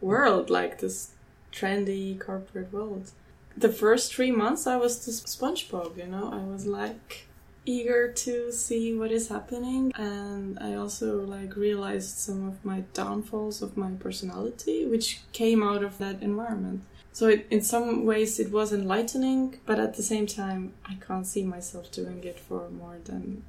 world, 0.00 0.50
like 0.50 0.78
this 0.78 1.12
trendy 1.52 2.18
corporate 2.18 2.72
world. 2.72 3.10
The 3.56 3.68
first 3.68 4.14
three 4.14 4.32
months, 4.32 4.66
I 4.66 4.76
was 4.76 5.06
this 5.06 5.20
SpongeBob, 5.20 5.96
you 5.96 6.06
know. 6.06 6.32
I 6.32 6.44
was 6.44 6.66
like 6.66 7.26
eager 7.66 8.12
to 8.12 8.52
see 8.52 8.94
what 8.94 9.10
is 9.10 9.28
happening 9.28 9.90
and 9.96 10.58
i 10.60 10.74
also 10.74 11.20
like 11.20 11.56
realized 11.56 12.18
some 12.18 12.46
of 12.46 12.62
my 12.64 12.80
downfalls 12.92 13.62
of 13.62 13.76
my 13.76 13.90
personality 13.92 14.84
which 14.84 15.20
came 15.32 15.62
out 15.62 15.82
of 15.82 15.96
that 15.98 16.22
environment 16.22 16.82
so 17.12 17.28
it, 17.28 17.46
in 17.50 17.62
some 17.62 18.04
ways 18.04 18.38
it 18.38 18.50
was 18.50 18.72
enlightening 18.72 19.58
but 19.64 19.80
at 19.80 19.94
the 19.94 20.02
same 20.02 20.26
time 20.26 20.72
i 20.84 20.94
can't 21.06 21.26
see 21.26 21.42
myself 21.42 21.90
doing 21.90 22.22
it 22.24 22.38
for 22.38 22.68
more 22.68 22.98
than 23.04 23.42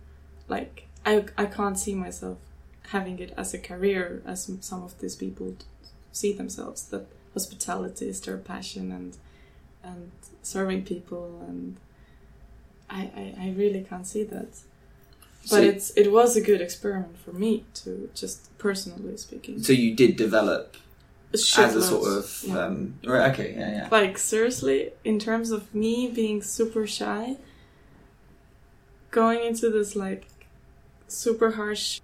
like 0.48 0.88
i, 1.06 1.26
I 1.38 1.46
can't 1.46 1.78
see 1.78 1.94
myself 1.94 2.38
having 2.90 3.20
it 3.20 3.34
as 3.38 3.54
a 3.54 3.60
career 3.60 4.22
as 4.26 4.50
some 4.62 4.84
of 4.84 5.00
these 5.00 5.16
people 5.16 5.56
see 6.12 6.32
themselves 6.34 6.86
that 6.90 7.06
hospitality 7.34 8.08
is 8.08 8.22
their 8.22 8.38
passion 8.38 8.92
and 8.92 9.18
and 9.84 10.12
serving 10.42 10.84
people 10.84 11.44
and 11.48 11.78
I, 12.90 13.02
I, 13.16 13.46
I 13.46 13.54
really 13.58 13.84
can't 13.90 14.06
see 14.08 14.24
that. 14.24 14.56
So- 15.44 15.58
But 15.58 15.64
it's 15.64 15.90
it 15.96 16.12
was 16.12 16.36
a 16.36 16.42
good 16.42 16.62
experiment 16.62 17.18
for 17.18 17.34
me 17.34 17.66
to 17.76 18.10
just 18.16 18.56
personally 18.58 19.18
speaking. 19.18 19.62
So 19.62 19.74
you 19.74 19.96
did 19.96 20.16
develop 20.16 20.78
as 21.34 21.76
a 21.76 21.82
sort 21.82 22.08
of 22.18 22.44
Yeah. 22.44 22.60
um, 22.66 22.96
right. 23.06 23.32
Okay, 23.34 23.54
yeah, 23.58 23.72
yeah. 23.72 23.88
like 23.92 24.18
seriously, 24.18 24.92
in 25.04 25.20
terms 25.20 25.52
of 25.52 25.74
me 25.74 26.08
being 26.10 26.42
super 26.42 26.88
shy, 26.88 27.38
going 29.12 29.44
into 29.46 29.70
this 29.70 29.96
like 29.96 30.28
super 31.08 31.52
harsh 31.52 32.02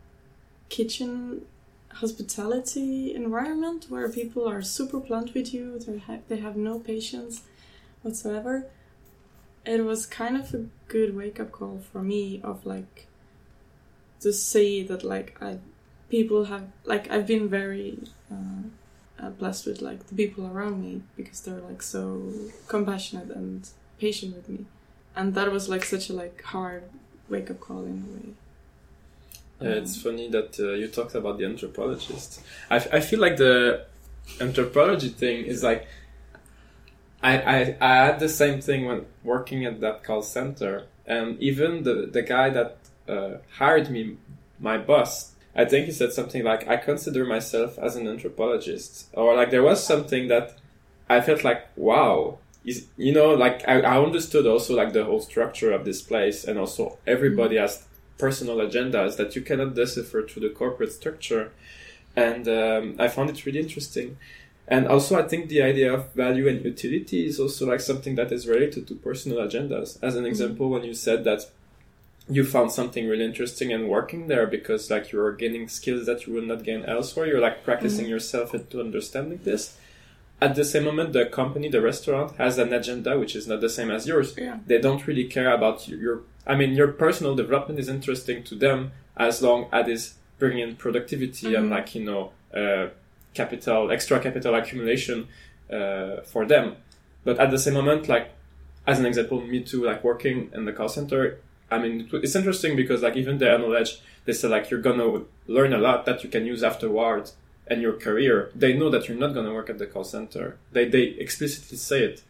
kitchen 0.71 1.45
hospitality 1.95 3.13
environment 3.13 3.85
where 3.89 4.07
people 4.09 4.47
are 4.47 4.61
super 4.61 4.99
blunt 4.99 5.33
with 5.33 5.53
you, 5.53 5.77
they 5.77 5.97
ha- 5.97 6.23
they 6.29 6.37
have 6.37 6.55
no 6.55 6.79
patience 6.79 7.43
whatsoever. 8.01 8.65
It 9.65 9.83
was 9.85 10.05
kind 10.05 10.35
of 10.37 10.53
a 10.53 10.65
good 10.87 11.15
wake 11.15 11.39
up 11.39 11.51
call 11.51 11.81
for 11.91 12.01
me 12.01 12.41
of 12.43 12.65
like 12.65 13.07
to 14.21 14.31
see 14.31 14.81
that 14.83 15.03
like 15.03 15.29
I 15.41 15.59
people 16.09 16.45
have 16.45 16.65
like 16.85 17.11
I've 17.11 17.27
been 17.27 17.49
very 17.49 17.99
uh, 18.31 18.63
uh, 19.21 19.29
blessed 19.31 19.65
with 19.67 19.81
like 19.81 20.07
the 20.07 20.15
people 20.15 20.47
around 20.47 20.81
me 20.81 21.01
because 21.17 21.41
they're 21.41 21.65
like 21.71 21.81
so 21.81 22.31
compassionate 22.67 23.29
and 23.29 23.67
patient 23.99 24.35
with 24.37 24.47
me, 24.47 24.65
and 25.17 25.35
that 25.35 25.51
was 25.51 25.67
like 25.67 25.83
such 25.83 26.09
a 26.09 26.13
like 26.13 26.41
hard 26.43 26.83
wake 27.29 27.51
up 27.51 27.59
call 27.59 27.83
in 27.83 27.97
a 28.07 28.09
way. 28.15 28.33
Yeah, 29.61 29.69
it's 29.71 30.01
funny 30.01 30.27
that 30.29 30.59
uh, 30.59 30.73
you 30.73 30.87
talked 30.87 31.13
about 31.15 31.37
the 31.37 31.45
anthropologist. 31.45 32.41
I, 32.69 32.77
f- 32.77 32.93
I 32.93 32.99
feel 32.99 33.19
like 33.19 33.37
the 33.37 33.85
anthropology 34.39 35.09
thing 35.09 35.45
is 35.45 35.63
like 35.63 35.87
I, 37.23 37.37
I 37.39 37.77
I 37.81 38.05
had 38.05 38.19
the 38.19 38.29
same 38.29 38.61
thing 38.61 38.85
when 38.85 39.05
working 39.23 39.65
at 39.65 39.79
that 39.81 40.03
call 40.03 40.21
center, 40.23 40.87
and 41.05 41.39
even 41.39 41.83
the 41.83 42.07
the 42.11 42.21
guy 42.23 42.49
that 42.49 42.77
uh, 43.07 43.37
hired 43.57 43.89
me, 43.89 44.17
my 44.59 44.77
boss, 44.77 45.33
I 45.55 45.65
think 45.65 45.85
he 45.85 45.91
said 45.91 46.13
something 46.13 46.43
like, 46.43 46.67
"I 46.67 46.77
consider 46.77 47.25
myself 47.25 47.77
as 47.77 47.95
an 47.95 48.07
anthropologist," 48.07 49.07
or 49.13 49.35
like 49.35 49.51
there 49.51 49.63
was 49.63 49.83
something 49.85 50.27
that 50.29 50.55
I 51.09 51.21
felt 51.21 51.43
like, 51.43 51.67
"Wow." 51.75 52.39
Is, 52.63 52.85
you 52.95 53.11
know, 53.11 53.33
like 53.33 53.67
I, 53.67 53.81
I 53.81 54.03
understood 54.03 54.45
also 54.45 54.75
like 54.75 54.93
the 54.93 55.03
whole 55.03 55.19
structure 55.19 55.71
of 55.71 55.83
this 55.83 56.01
place, 56.01 56.43
and 56.43 56.59
also 56.59 56.99
everybody 57.07 57.57
has 57.57 57.83
personal 58.17 58.57
agendas 58.57 59.17
that 59.17 59.35
you 59.35 59.41
cannot 59.41 59.75
decipher 59.75 60.23
through 60.23 60.47
the 60.47 60.53
corporate 60.53 60.91
structure. 60.91 61.51
And 62.15 62.47
um, 62.47 62.95
I 62.99 63.07
found 63.07 63.29
it 63.29 63.45
really 63.45 63.59
interesting. 63.59 64.17
And 64.67 64.87
also, 64.87 65.19
I 65.21 65.27
think 65.27 65.49
the 65.49 65.61
idea 65.61 65.91
of 65.93 66.13
value 66.13 66.47
and 66.47 66.63
utility 66.63 67.25
is 67.25 67.39
also 67.39 67.67
like 67.67 67.81
something 67.81 68.15
that 68.15 68.31
is 68.31 68.47
related 68.47 68.87
to 68.87 68.95
personal 68.95 69.39
agendas. 69.39 69.97
As 70.01 70.15
an 70.15 70.25
example, 70.25 70.69
when 70.69 70.83
you 70.83 70.93
said 70.93 71.23
that 71.25 71.49
you 72.29 72.45
found 72.45 72.71
something 72.71 73.07
really 73.07 73.25
interesting 73.25 73.73
and 73.73 73.89
working 73.89 74.27
there 74.27 74.47
because 74.47 74.89
like 74.89 75.11
you're 75.11 75.33
gaining 75.33 75.67
skills 75.67 76.05
that 76.05 76.25
you 76.25 76.33
will 76.33 76.43
not 76.43 76.63
gain 76.63 76.85
elsewhere, 76.85 77.25
you're 77.27 77.41
like 77.41 77.63
practicing 77.65 78.05
yourself 78.07 78.53
into 78.53 78.79
understanding 78.79 79.39
this. 79.43 79.77
At 80.39 80.55
the 80.55 80.63
same 80.63 80.85
moment, 80.85 81.13
the 81.13 81.25
company, 81.25 81.67
the 81.69 81.81
restaurant, 81.81 82.35
has 82.37 82.57
an 82.57 82.71
agenda 82.71 83.19
which 83.19 83.35
is 83.35 83.47
not 83.47 83.59
the 83.61 83.69
same 83.69 83.91
as 83.91 84.07
yours 84.07 84.33
Yeah. 84.37 84.59
they 84.65 84.79
don't 84.79 85.05
really 85.05 85.25
care 85.25 85.51
about 85.51 85.87
your 85.87 86.21
i 86.47 86.55
mean 86.55 86.71
your 86.73 86.87
personal 86.87 87.35
development 87.35 87.79
is 87.79 87.87
interesting 87.89 88.43
to 88.43 88.55
them 88.55 88.91
as 89.17 89.41
long 89.41 89.67
as 89.71 89.87
it's 89.87 90.13
bringing 90.39 90.59
in 90.69 90.75
productivity 90.75 91.53
and 91.55 91.67
Mhm. 91.67 91.71
like 91.71 91.95
you 91.95 92.03
know 92.03 92.31
uh, 92.53 92.87
capital 93.33 93.91
extra 93.91 94.19
capital 94.19 94.55
accumulation 94.55 95.27
uh, 95.71 96.21
for 96.31 96.45
them. 96.45 96.75
But 97.23 97.39
at 97.39 97.49
the 97.51 97.57
same 97.59 97.75
moment 97.75 98.09
like 98.09 98.31
as 98.87 98.99
an 98.99 99.05
example 99.05 99.39
me 99.41 99.61
too 99.61 99.83
like 99.85 100.03
working 100.03 100.49
in 100.53 100.65
the 100.65 100.73
call 100.73 100.89
center 100.89 101.37
i 101.69 101.77
mean 101.77 102.09
it's 102.11 102.35
interesting 102.35 102.75
because 102.75 103.01
like 103.03 103.15
even 103.15 103.37
the 103.37 103.45
knowledge 103.57 104.01
they 104.25 104.33
say 104.33 104.47
like 104.47 104.69
you're 104.69 104.81
gonna 104.81 105.21
learn 105.47 105.71
a 105.73 105.77
lot 105.77 106.05
that 106.07 106.23
you 106.23 106.29
can 106.29 106.45
use 106.45 106.61
afterwards 106.63 107.33
and 107.67 107.81
your 107.81 107.93
career. 107.93 108.49
They 108.55 108.73
know 108.73 108.89
that 108.89 109.07
you're 109.07 109.17
not 109.25 109.33
gonna 109.33 109.53
work 109.53 109.69
at 109.69 109.77
the 109.77 109.85
call 109.85 110.03
center. 110.03 110.57
They 110.73 110.85
they 110.89 111.03
explicitly 111.25 111.77
say 111.77 111.99
it 112.09 112.21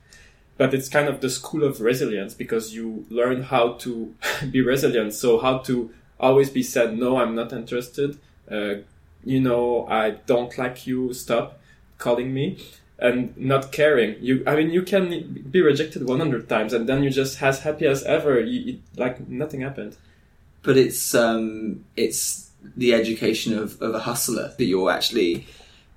but 0.61 0.75
it's 0.75 0.89
kind 0.89 1.07
of 1.07 1.21
the 1.21 1.29
school 1.31 1.63
of 1.63 1.81
resilience 1.81 2.35
because 2.35 2.71
you 2.71 3.03
learn 3.09 3.41
how 3.41 3.73
to 3.73 4.13
be 4.51 4.61
resilient. 4.61 5.11
So 5.11 5.39
how 5.39 5.57
to 5.69 5.89
always 6.19 6.51
be 6.51 6.61
said, 6.61 6.95
no, 6.95 7.17
I'm 7.17 7.33
not 7.33 7.51
interested. 7.51 8.19
Uh, 8.47 8.75
you 9.23 9.39
know, 9.41 9.87
I 9.87 10.11
don't 10.11 10.55
like 10.59 10.85
you. 10.85 11.15
Stop 11.15 11.59
calling 11.97 12.31
me 12.31 12.59
and 12.99 13.35
not 13.35 13.71
caring. 13.71 14.17
You, 14.21 14.43
I 14.45 14.55
mean, 14.55 14.69
you 14.69 14.83
can 14.83 15.47
be 15.49 15.61
rejected 15.63 16.07
100 16.07 16.47
times 16.47 16.73
and 16.73 16.87
then 16.87 17.01
you're 17.01 17.11
just 17.11 17.41
as 17.41 17.61
happy 17.61 17.87
as 17.87 18.03
ever. 18.03 18.39
You, 18.39 18.73
it, 18.73 18.79
like 18.95 19.27
nothing 19.27 19.61
happened. 19.61 19.97
But 20.61 20.77
it's 20.77 21.15
um, 21.15 21.85
it's 21.97 22.51
the 22.77 22.93
education 22.93 23.57
of, 23.57 23.81
of 23.81 23.95
a 23.95 23.99
hustler 24.01 24.53
that 24.55 24.65
you're 24.65 24.91
actually 24.91 25.47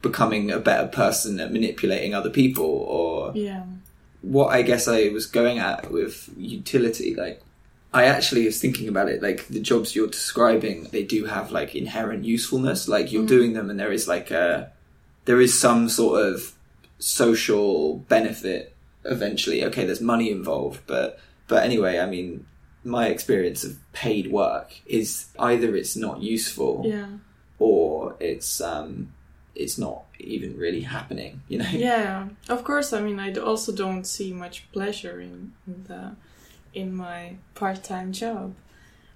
becoming 0.00 0.50
a 0.50 0.58
better 0.58 0.88
person 0.88 1.38
at 1.38 1.52
manipulating 1.52 2.14
other 2.14 2.30
people 2.30 2.64
or 2.64 3.32
Yeah. 3.34 3.64
What 4.24 4.48
I 4.48 4.62
guess 4.62 4.88
I 4.88 5.08
was 5.08 5.26
going 5.26 5.58
at 5.58 5.90
with 5.90 6.30
utility, 6.36 7.14
like 7.14 7.42
I 7.92 8.04
actually 8.04 8.44
was 8.46 8.60
thinking 8.60 8.88
about 8.88 9.08
it, 9.08 9.22
like 9.22 9.46
the 9.48 9.60
jobs 9.60 9.94
you're 9.94 10.08
describing, 10.08 10.84
they 10.90 11.04
do 11.04 11.26
have 11.26 11.52
like 11.52 11.74
inherent 11.74 12.24
usefulness. 12.24 12.88
Like 12.88 13.12
you're 13.12 13.22
Mm. 13.24 13.28
doing 13.36 13.52
them 13.52 13.70
and 13.70 13.78
there 13.78 13.92
is 13.92 14.08
like 14.08 14.30
a 14.30 14.70
there 15.26 15.40
is 15.40 15.58
some 15.58 15.88
sort 15.88 16.22
of 16.26 16.52
social 16.98 17.98
benefit 18.08 18.74
eventually. 19.04 19.64
Okay, 19.64 19.84
there's 19.84 20.00
money 20.00 20.30
involved, 20.30 20.80
but 20.86 21.18
but 21.48 21.62
anyway, 21.64 21.98
I 21.98 22.06
mean 22.06 22.46
my 22.84 23.08
experience 23.08 23.64
of 23.64 23.78
paid 23.92 24.30
work 24.30 24.68
is 24.86 25.26
either 25.38 25.74
it's 25.76 25.96
not 25.96 26.20
useful 26.22 26.82
Yeah. 26.84 27.06
or 27.58 28.16
it's 28.20 28.60
um 28.60 29.12
it's 29.54 29.78
not 29.78 30.04
even 30.18 30.56
really 30.56 30.82
happening, 30.82 31.42
you 31.48 31.58
know? 31.58 31.68
Yeah. 31.72 32.28
Of 32.48 32.64
course. 32.64 32.92
I 32.92 33.00
mean, 33.00 33.18
I 33.20 33.32
also 33.34 33.72
don't 33.72 34.04
see 34.04 34.32
much 34.32 34.70
pleasure 34.72 35.20
in, 35.20 35.52
in 35.66 35.84
the 35.84 36.16
in 36.72 36.94
my 36.94 37.36
part-time 37.54 38.12
job, 38.12 38.54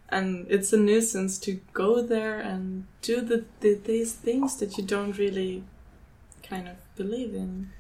and 0.09 0.47
it's 0.49 0.73
a 0.73 0.76
nuisance 0.76 1.38
to 1.40 1.61
go 1.73 2.00
there 2.00 2.38
and 2.38 2.85
do 3.02 3.21
the, 3.21 3.45
the 3.61 3.75
these 3.75 4.12
things 4.12 4.57
that 4.59 4.78
you 4.78 4.85
don't 4.85 5.18
really 5.18 5.64
kind 6.42 6.68
of 6.68 6.76
believe 6.95 7.35
in. 7.35 7.71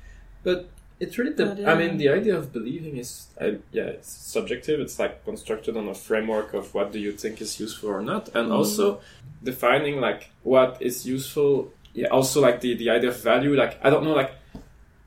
But 0.42 0.68
it's 0.98 1.16
really 1.16 1.32
the. 1.34 1.46
But, 1.46 1.68
I 1.68 1.74
mean, 1.78 1.96
the 1.96 2.08
idea 2.08 2.36
of 2.36 2.52
believing 2.52 2.96
is, 2.96 3.28
uh, 3.40 3.52
yeah, 3.70 3.84
it's 3.84 4.10
subjective. 4.10 4.80
It's 4.80 4.98
like 4.98 5.24
constructed 5.24 5.76
on 5.76 5.86
a 5.88 5.94
framework 5.94 6.54
of 6.54 6.74
what 6.74 6.90
do 6.90 6.98
you 6.98 7.12
think 7.12 7.40
is 7.40 7.60
useful 7.60 7.90
or 7.90 8.02
not, 8.02 8.28
and 8.34 8.48
Mhm. 8.48 8.54
also 8.58 9.00
defining 9.44 10.00
like 10.00 10.30
what 10.42 10.76
is 10.80 11.06
useful. 11.06 11.72
Yeah, 11.98 12.08
also 12.08 12.40
like 12.40 12.60
the 12.60 12.74
the 12.74 12.90
idea 12.90 13.10
of 13.10 13.20
value. 13.20 13.56
Like 13.56 13.80
I 13.82 13.90
don't 13.90 14.04
know, 14.04 14.14
like 14.14 14.32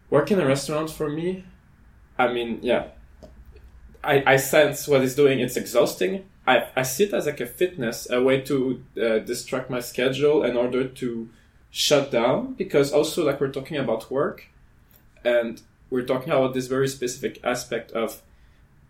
working 0.10 0.38
in 0.38 0.44
a 0.44 0.48
restaurant 0.48 0.90
for 0.90 1.10
me. 1.10 1.46
I 2.18 2.28
mean, 2.34 2.60
yeah, 2.62 2.88
I 4.04 4.34
I 4.34 4.36
sense 4.36 4.90
what 4.90 5.02
it's 5.02 5.16
doing. 5.16 5.40
It's 5.40 5.56
exhausting. 5.56 6.26
I 6.46 6.68
I 6.76 6.84
see 6.84 7.06
it 7.06 7.14
as 7.14 7.28
like 7.28 7.40
a 7.40 7.46
fitness, 7.46 8.10
a 8.12 8.22
way 8.22 8.42
to 8.42 8.84
uh, 9.02 9.20
distract 9.20 9.70
my 9.70 9.80
schedule 9.80 10.44
in 10.44 10.58
order 10.58 10.86
to 10.86 11.30
shut 11.70 12.12
down 12.12 12.56
because 12.56 12.92
also 12.92 13.26
like 13.26 13.40
we're 13.40 13.56
talking 13.60 13.78
about 13.78 14.12
work 14.12 14.48
and 15.24 15.62
we're 15.90 16.06
talking 16.06 16.34
about 16.34 16.54
this 16.54 16.68
very 16.68 16.90
specific 16.90 17.40
aspect 17.42 17.92
of 17.94 18.22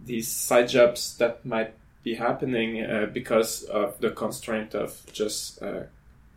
these 0.04 0.28
side 0.28 0.70
jobs 0.70 1.18
that 1.18 1.46
might 1.46 1.76
be 2.04 2.16
happening 2.16 2.82
uh, 2.82 3.06
because 3.14 3.62
of 3.66 4.00
the 4.00 4.10
constraint 4.10 4.74
of 4.74 5.06
just 5.14 5.62
uh, 5.62 5.84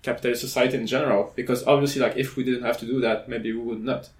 capitalist 0.04 0.40
society 0.40 0.76
in 0.76 0.86
general. 0.86 1.32
Because 1.34 1.66
obviously, 1.66 2.00
like 2.00 2.16
if 2.16 2.36
we 2.36 2.44
didn't 2.44 2.64
have 2.64 2.78
to 2.78 2.86
do 2.86 3.00
that, 3.00 3.28
maybe 3.28 3.52
we 3.52 3.62
would 3.62 3.82
not. 3.82 4.10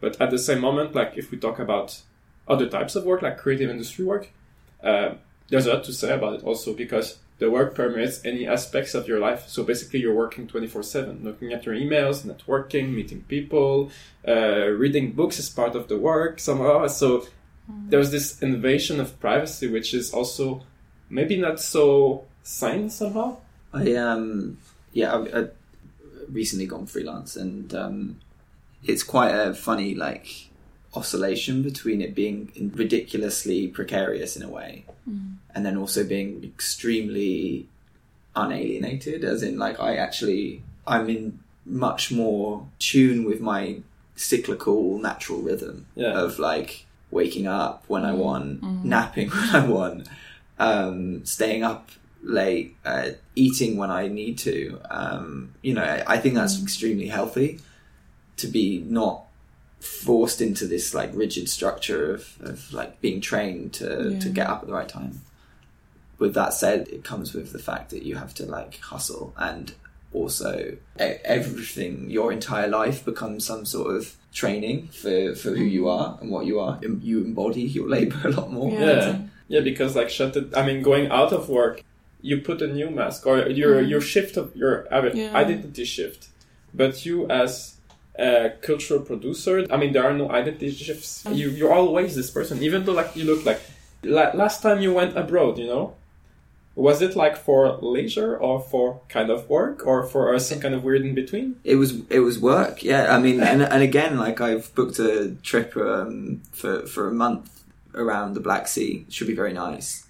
But 0.00 0.20
at 0.20 0.30
the 0.30 0.38
same 0.38 0.60
moment, 0.60 0.94
like 0.94 1.12
if 1.16 1.30
we 1.30 1.38
talk 1.38 1.58
about 1.58 2.02
other 2.48 2.68
types 2.68 2.96
of 2.96 3.04
work, 3.04 3.22
like 3.22 3.38
creative 3.38 3.70
industry 3.70 4.04
work, 4.04 4.28
uh, 4.82 5.14
there's 5.48 5.66
a 5.66 5.74
lot 5.74 5.84
to 5.84 5.92
say 5.92 6.12
about 6.12 6.34
it 6.34 6.44
also 6.44 6.74
because 6.74 7.18
the 7.38 7.50
work 7.50 7.74
permeates 7.74 8.24
any 8.24 8.46
aspects 8.46 8.94
of 8.94 9.08
your 9.08 9.20
life. 9.20 9.48
So 9.48 9.64
basically, 9.64 10.00
you're 10.00 10.14
working 10.14 10.46
24 10.46 10.82
7, 10.82 11.24
looking 11.24 11.52
at 11.52 11.64
your 11.64 11.74
emails, 11.74 12.24
networking, 12.24 12.92
meeting 12.92 13.24
people, 13.28 13.90
uh, 14.26 14.66
reading 14.66 15.12
books 15.12 15.38
is 15.38 15.48
part 15.48 15.74
of 15.76 15.88
the 15.88 15.98
work 15.98 16.40
somehow. 16.40 16.86
So 16.88 17.26
there's 17.68 18.10
this 18.10 18.42
invasion 18.42 19.00
of 19.00 19.18
privacy, 19.20 19.68
which 19.68 19.94
is 19.94 20.12
also 20.12 20.62
maybe 21.08 21.36
not 21.36 21.60
so 21.60 22.24
sane 22.42 22.90
somehow. 22.90 23.38
I 23.72 23.94
um 23.94 24.58
yeah 24.92 25.14
I've, 25.14 25.34
I've 25.34 25.50
recently 26.30 26.66
gone 26.66 26.86
freelance 26.86 27.36
and 27.36 27.74
um, 27.74 28.20
it's 28.84 29.02
quite 29.02 29.30
a 29.30 29.54
funny 29.54 29.94
like 29.94 30.48
oscillation 30.94 31.62
between 31.62 32.00
it 32.02 32.14
being 32.14 32.70
ridiculously 32.74 33.68
precarious 33.68 34.36
in 34.36 34.42
a 34.42 34.48
way 34.48 34.84
and 35.54 35.66
then 35.66 35.76
also 35.76 36.04
being 36.04 36.44
extremely 36.44 37.66
unalienated 38.36 39.24
as 39.24 39.42
in 39.42 39.58
like 39.58 39.78
I 39.80 39.96
actually 39.96 40.62
I'm 40.86 41.08
in 41.08 41.38
much 41.66 42.10
more 42.12 42.66
tune 42.78 43.24
with 43.24 43.40
my 43.40 43.80
cyclical 44.16 44.98
natural 44.98 45.40
rhythm 45.40 45.86
Yeah. 45.94 46.12
of 46.18 46.38
like 46.38 46.86
waking 47.10 47.46
up 47.46 47.84
when 47.88 48.04
I 48.04 48.12
want, 48.14 48.62
napping 48.84 49.28
when 49.38 49.50
I 49.50 49.66
want, 49.66 50.08
um, 50.58 51.24
staying 51.26 51.62
up 51.62 51.90
late, 52.22 52.76
uh, 52.84 53.10
eating 53.34 53.76
when 53.76 53.90
I 53.90 54.08
need 54.08 54.38
to. 54.38 54.80
Um, 54.90 55.54
you 55.62 55.74
know, 55.74 55.82
I, 55.82 56.14
I 56.14 56.18
think 56.18 56.34
that's 56.34 56.62
extremely 56.62 57.08
healthy 57.08 57.60
to 58.36 58.46
be 58.46 58.84
not 58.86 59.24
forced 59.80 60.40
into 60.40 60.66
this 60.66 60.94
like 60.94 61.10
rigid 61.12 61.48
structure 61.48 62.14
of, 62.14 62.36
of 62.40 62.72
like 62.72 63.00
being 63.00 63.20
trained 63.20 63.72
to, 63.74 64.18
to 64.20 64.28
get 64.28 64.48
up 64.48 64.62
at 64.62 64.68
the 64.68 64.72
right 64.72 64.88
time. 64.88 65.20
With 66.18 66.34
that 66.34 66.54
said, 66.54 66.88
it 66.88 67.02
comes 67.02 67.34
with 67.34 67.52
the 67.52 67.58
fact 67.58 67.90
that 67.90 68.04
you 68.04 68.14
have 68.14 68.32
to 68.34 68.46
like 68.46 68.78
hustle 68.78 69.34
and 69.36 69.74
also 70.12 70.76
e- 71.00 71.16
everything, 71.24 72.10
your 72.10 72.32
entire 72.32 72.68
life 72.68 73.04
becomes 73.04 73.44
some 73.44 73.64
sort 73.64 73.96
of 73.96 74.14
training 74.32 74.88
for, 74.88 75.34
for 75.34 75.50
who 75.50 75.64
you 75.64 75.88
are 75.88 76.16
and 76.20 76.30
what 76.30 76.46
you 76.46 76.60
are. 76.60 76.78
You 76.82 77.24
embody 77.24 77.62
your 77.62 77.88
labor 77.88 78.20
a 78.24 78.30
lot 78.30 78.52
more. 78.52 78.70
Yeah. 78.70 78.78
Yeah, 78.78 79.18
yeah, 79.48 79.60
because 79.60 79.96
like 79.96 80.10
shut 80.10 80.36
it. 80.36 80.56
I 80.56 80.64
mean, 80.64 80.82
going 80.82 81.10
out 81.10 81.32
of 81.32 81.48
work, 81.48 81.82
you 82.22 82.38
put 82.38 82.62
a 82.62 82.66
new 82.66 82.88
mask 82.90 83.26
or 83.26 83.36
your 83.60 83.74
Mm. 83.82 83.88
your 83.92 84.00
shift 84.00 84.36
of 84.36 84.46
your 84.54 84.74
Yeah. 84.92 85.34
identity 85.44 85.84
shift. 85.84 86.28
But 86.74 87.04
you 87.06 87.26
as 87.28 87.74
a 88.18 88.50
cultural 88.68 89.00
producer, 89.00 89.54
I 89.70 89.76
mean, 89.76 89.92
there 89.92 90.04
are 90.04 90.16
no 90.22 90.30
identity 90.30 90.70
shifts. 90.70 91.24
Mm. 91.26 91.36
You 91.38 91.46
you're 91.50 91.72
always 91.80 92.14
this 92.14 92.30
person, 92.30 92.62
even 92.62 92.84
though 92.84 92.92
like 93.00 93.10
you 93.16 93.24
look 93.24 93.44
like 93.44 93.60
la- 94.04 94.32
last 94.42 94.62
time 94.62 94.80
you 94.84 94.92
went 95.00 95.16
abroad, 95.16 95.58
you 95.58 95.66
know. 95.66 95.94
Was 96.74 97.02
it 97.02 97.14
like 97.16 97.36
for 97.36 97.76
leisure 97.82 98.34
or 98.34 98.58
for 98.58 99.00
kind 99.10 99.28
of 99.28 99.46
work 99.50 99.86
or 99.86 100.04
for 100.12 100.34
uh, 100.34 100.38
some 100.38 100.58
kind 100.58 100.74
of 100.74 100.82
weird 100.82 101.02
in 101.04 101.14
between? 101.14 101.56
It 101.64 101.76
was 101.76 101.90
it 102.08 102.20
was 102.20 102.38
work, 102.38 102.82
yeah. 102.82 103.14
I 103.14 103.18
mean, 103.20 103.40
and 103.42 103.60
and 103.62 103.82
again, 103.82 104.16
like 104.26 104.40
I've 104.40 104.74
booked 104.74 104.98
a 104.98 105.34
trip 105.42 105.76
um, 105.76 106.40
for 106.52 106.86
for 106.86 107.08
a 107.08 107.12
month 107.12 107.50
around 107.94 108.32
the 108.32 108.40
Black 108.40 108.66
Sea. 108.68 109.04
It 109.06 109.12
should 109.12 109.26
be 109.26 109.34
very 109.34 109.52
nice. 109.52 110.01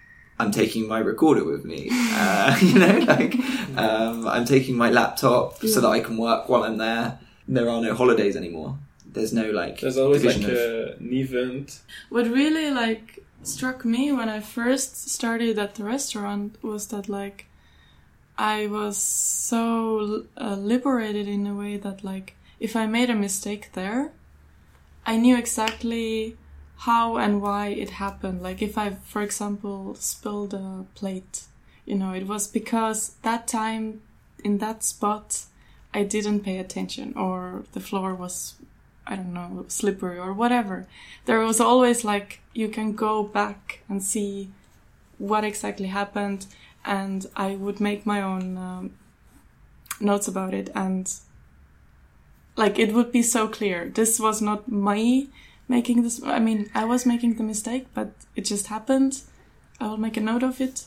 I'm 0.43 0.51
taking 0.51 0.89
my 0.89 0.99
recorder 0.99 1.45
with 1.45 1.65
me, 1.65 1.89
uh, 1.93 2.59
you 2.63 2.79
know, 2.79 2.99
like 3.15 3.35
um, 3.77 4.27
I'm 4.27 4.45
taking 4.45 4.77
my 4.77 4.91
laptop 4.91 5.59
so 5.73 5.81
that 5.81 5.89
I 5.89 6.01
can 6.01 6.17
work 6.17 6.49
while 6.49 6.65
I'm 6.65 6.79
there. 6.79 7.19
There 7.47 7.69
are 7.69 7.81
no 7.81 7.95
holidays 7.95 8.37
anymore. 8.37 8.79
There's 9.07 9.33
no 9.33 9.51
like. 9.51 9.81
There's 9.81 9.99
always 9.99 10.25
like 10.25 10.37
of- 10.37 10.51
a, 10.51 10.97
an 10.99 11.13
event. 11.13 11.81
What 12.09 12.27
really 12.27 12.71
like 12.71 13.21
struck 13.43 13.85
me 13.85 14.13
when 14.13 14.29
I 14.29 14.41
first 14.41 15.11
started 15.11 15.59
at 15.59 15.75
the 15.77 15.85
restaurant 15.85 16.57
was 16.63 16.89
that 16.89 17.09
like 17.09 17.47
I 18.39 18.67
was 18.67 18.97
so 18.97 20.27
uh, 20.37 20.57
liberated 20.57 21.29
in 21.29 21.47
a 21.47 21.55
way 21.55 21.77
that 21.77 22.03
like 22.03 22.35
if 22.59 22.75
I 22.77 22.87
made 22.87 23.11
a 23.11 23.15
mistake 23.15 23.71
there, 23.75 24.13
I 25.05 25.17
knew 25.17 25.37
exactly 25.37 26.37
how 26.85 27.17
and 27.17 27.41
why 27.41 27.69
it 27.69 27.91
happened. 27.91 28.43
Like 28.43 28.61
if 28.61 28.77
I, 28.77 28.91
for 29.05 29.23
example, 29.23 29.95
spilled 29.95 30.53
a 30.53 30.85
plate, 30.95 31.45
you 31.85 31.95
know, 31.95 32.13
it 32.13 32.27
was 32.27 32.49
because 32.49 33.17
that 33.23 33.47
time 33.47 34.03
in 34.43 34.59
that 34.59 34.83
spot 34.83 35.45
I 35.95 36.03
didn't 36.03 36.41
pay 36.41 36.59
attention 36.59 37.15
or 37.17 37.65
the 37.73 37.81
floor 37.81 38.15
was 38.15 38.55
I 39.07 39.17
don't 39.17 39.35
know, 39.35 39.65
slippery 39.69 40.19
or 40.19 40.33
whatever. 40.33 40.87
There 41.25 41.41
was 41.41 41.61
always 41.61 42.05
like 42.05 42.41
you 42.55 42.69
can 42.69 42.95
go 42.95 43.23
back 43.23 43.81
and 43.89 44.03
see 44.03 44.51
what 45.19 45.45
exactly 45.45 45.89
happened, 45.89 46.47
and 46.85 47.27
I 47.35 47.57
would 47.57 47.81
make 47.81 48.07
my 48.07 48.23
own 48.23 48.57
um, 48.57 48.95
notes 50.01 50.29
about 50.29 50.55
it, 50.55 50.71
and 50.75 51.13
like 52.57 52.79
it 52.79 52.93
would 52.95 53.11
be 53.11 53.23
so 53.23 53.49
clear. 53.49 53.89
This 53.89 54.21
was 54.21 54.41
not 54.41 54.71
me 54.71 55.31
making 55.73 56.03
this. 56.03 56.23
I 56.23 56.39
mean, 56.39 56.71
I 56.75 56.85
was 56.85 57.07
making 57.13 57.33
the 57.37 57.51
mistake, 57.53 57.87
but 57.95 58.11
it 58.37 58.45
just 58.45 58.67
happened. 58.67 59.23
I 59.81 59.87
will 59.89 60.03
make 60.07 60.19
a 60.19 60.29
note 60.31 60.45
of 60.51 60.61
it, 60.61 60.85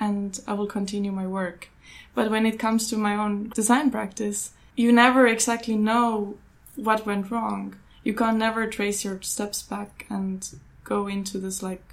and 0.00 0.40
I 0.46 0.54
will 0.54 0.66
continue 0.78 1.12
my 1.12 1.26
work. 1.26 1.68
But 2.14 2.30
when 2.30 2.46
it 2.46 2.58
comes 2.58 2.88
to 2.88 2.96
my 2.96 3.14
own 3.14 3.50
design 3.50 3.90
practice, 3.90 4.40
you 4.74 4.90
never 4.92 5.26
exactly 5.26 5.76
know 5.76 6.36
what 6.76 7.06
went 7.06 7.30
wrong. 7.30 7.76
You 8.04 8.14
can 8.14 8.38
never 8.38 8.66
trace 8.66 9.04
your 9.04 9.20
steps 9.22 9.62
back 9.62 10.06
and 10.08 10.38
go 10.84 11.06
into 11.06 11.38
this 11.38 11.62
like 11.62 11.84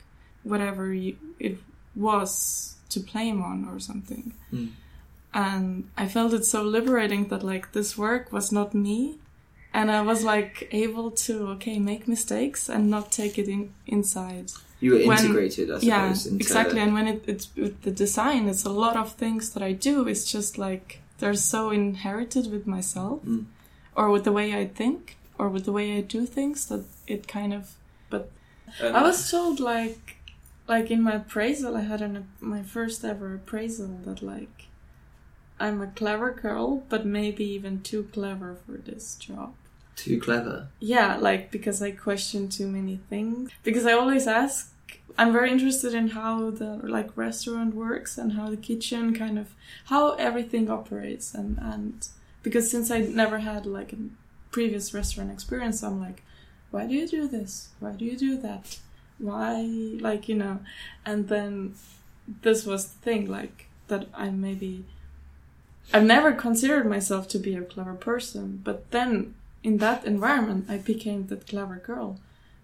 whatever 0.43 0.93
you, 0.93 1.15
it 1.39 1.57
was 1.95 2.75
to 2.89 2.99
blame 2.99 3.41
on 3.41 3.67
or 3.69 3.79
something. 3.79 4.33
Mm. 4.51 4.71
And 5.33 5.89
I 5.95 6.07
felt 6.07 6.33
it 6.33 6.45
so 6.45 6.63
liberating 6.63 7.27
that 7.27 7.43
like 7.43 7.73
this 7.73 7.97
work 7.97 8.31
was 8.31 8.51
not 8.51 8.73
me. 8.73 9.19
And 9.79 9.87
I 9.99 10.01
was 10.11 10.19
like 10.33 10.55
able 10.85 11.07
to, 11.25 11.33
okay, 11.55 11.77
make 11.91 12.03
mistakes 12.15 12.61
and 12.73 12.83
not 12.95 13.05
take 13.21 13.33
it 13.41 13.47
in 13.55 13.61
inside. 13.95 14.47
You 14.83 14.89
were 14.93 15.03
when- 15.09 15.19
integrated, 15.25 15.67
I 15.71 15.79
suppose. 15.79 15.83
Yeah, 16.25 16.35
exactly. 16.43 16.79
And 16.85 16.93
when 16.97 17.07
it, 17.13 17.19
it's 17.33 17.47
with 17.63 17.75
the 17.85 17.91
design, 18.03 18.41
it's 18.51 18.65
a 18.73 18.75
lot 18.85 18.95
of 19.03 19.07
things 19.23 19.43
that 19.53 19.63
I 19.69 19.71
do. 19.89 19.95
It's 20.11 20.25
just 20.35 20.51
like 20.67 20.85
they're 21.19 21.41
so 21.53 21.61
inherited 21.81 22.45
with 22.53 22.65
myself, 22.75 23.19
Mm. 23.25 23.45
or 23.99 24.05
with 24.13 24.23
the 24.27 24.35
way 24.39 24.47
I 24.63 24.65
think, 24.79 24.99
or 25.39 25.47
with 25.53 25.63
the 25.67 25.75
way 25.79 25.85
I 25.97 26.01
do 26.17 26.21
things 26.37 26.57
that 26.69 26.83
it 27.13 27.21
kind 27.37 27.53
of. 27.59 27.63
But 28.11 28.23
And 28.81 28.95
I 28.99 29.01
was 29.09 29.19
told 29.31 29.55
like, 29.75 30.03
like 30.73 30.87
in 30.95 31.01
my 31.07 31.15
appraisal, 31.23 31.73
I 31.81 31.83
had 31.91 32.01
an 32.07 32.15
my 32.55 32.63
first 32.75 32.99
ever 33.11 33.27
appraisal 33.39 33.91
that 34.05 34.21
like, 34.33 34.55
I'm 35.63 35.81
a 35.81 35.87
clever 35.99 36.31
girl, 36.45 36.67
but 36.91 37.01
maybe 37.19 37.43
even 37.57 37.73
too 37.91 38.03
clever 38.15 38.51
for 38.65 38.77
this 38.89 39.05
job. 39.27 39.49
Too 40.03 40.19
clever. 40.19 40.67
Yeah, 40.79 41.17
like 41.17 41.51
because 41.51 41.81
I 41.81 41.91
question 41.91 42.49
too 42.49 42.67
many 42.67 42.99
things. 43.09 43.51
Because 43.63 43.85
I 43.85 43.93
always 43.93 44.27
ask 44.27 44.73
I'm 45.17 45.33
very 45.33 45.51
interested 45.51 45.93
in 45.93 46.09
how 46.09 46.49
the 46.49 46.79
like 46.83 47.15
restaurant 47.17 47.75
works 47.75 48.17
and 48.17 48.33
how 48.33 48.49
the 48.49 48.57
kitchen 48.57 49.13
kind 49.13 49.37
of 49.37 49.49
how 49.85 50.13
everything 50.13 50.69
operates 50.69 51.33
and 51.33 51.57
and 51.61 52.07
because 52.41 52.71
since 52.71 52.89
I 52.89 52.99
never 52.99 53.39
had 53.39 53.65
like 53.65 53.91
a 53.91 53.97
previous 54.51 54.93
restaurant 54.93 55.31
experience 55.31 55.83
I'm 55.83 55.99
like 55.99 56.23
why 56.71 56.85
do 56.85 56.93
you 56.93 57.07
do 57.07 57.27
this? 57.27 57.69
Why 57.79 57.91
do 57.91 58.05
you 58.05 58.15
do 58.15 58.37
that? 58.37 58.77
Why 59.17 59.61
like 59.99 60.29
you 60.29 60.35
know 60.35 60.59
and 61.05 61.27
then 61.27 61.75
this 62.41 62.65
was 62.65 62.87
the 62.87 62.99
thing 62.99 63.29
like 63.29 63.67
that 63.87 64.07
I 64.13 64.29
maybe 64.29 64.85
I've 65.93 66.03
never 66.03 66.31
considered 66.33 66.85
myself 66.85 67.27
to 67.29 67.39
be 67.39 67.55
a 67.55 67.61
clever 67.61 67.95
person, 67.95 68.61
but 68.63 68.91
then 68.91 69.33
in 69.63 69.77
that 69.77 70.05
environment, 70.05 70.65
I 70.69 70.77
became 70.77 71.27
that 71.27 71.47
clever 71.47 71.75
girl, 71.75 72.19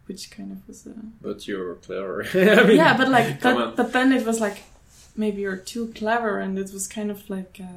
which 0.05 0.31
kind 0.31 0.51
of 0.51 0.67
was 0.67 0.85
a 0.85 0.93
but 1.21 1.47
you're 1.47 1.75
clever. 1.75 2.25
I 2.33 2.63
mean, 2.63 2.77
yeah. 2.77 2.95
But 2.97 3.09
like, 3.09 3.39
that, 3.41 3.75
but 3.75 3.93
then 3.93 4.11
it 4.11 4.25
was 4.25 4.39
like 4.39 4.63
maybe 5.15 5.41
you're 5.41 5.57
too 5.57 5.91
clever, 5.95 6.39
and 6.39 6.57
it 6.57 6.71
was 6.71 6.87
kind 6.87 7.11
of 7.11 7.29
like 7.29 7.59
a 7.59 7.71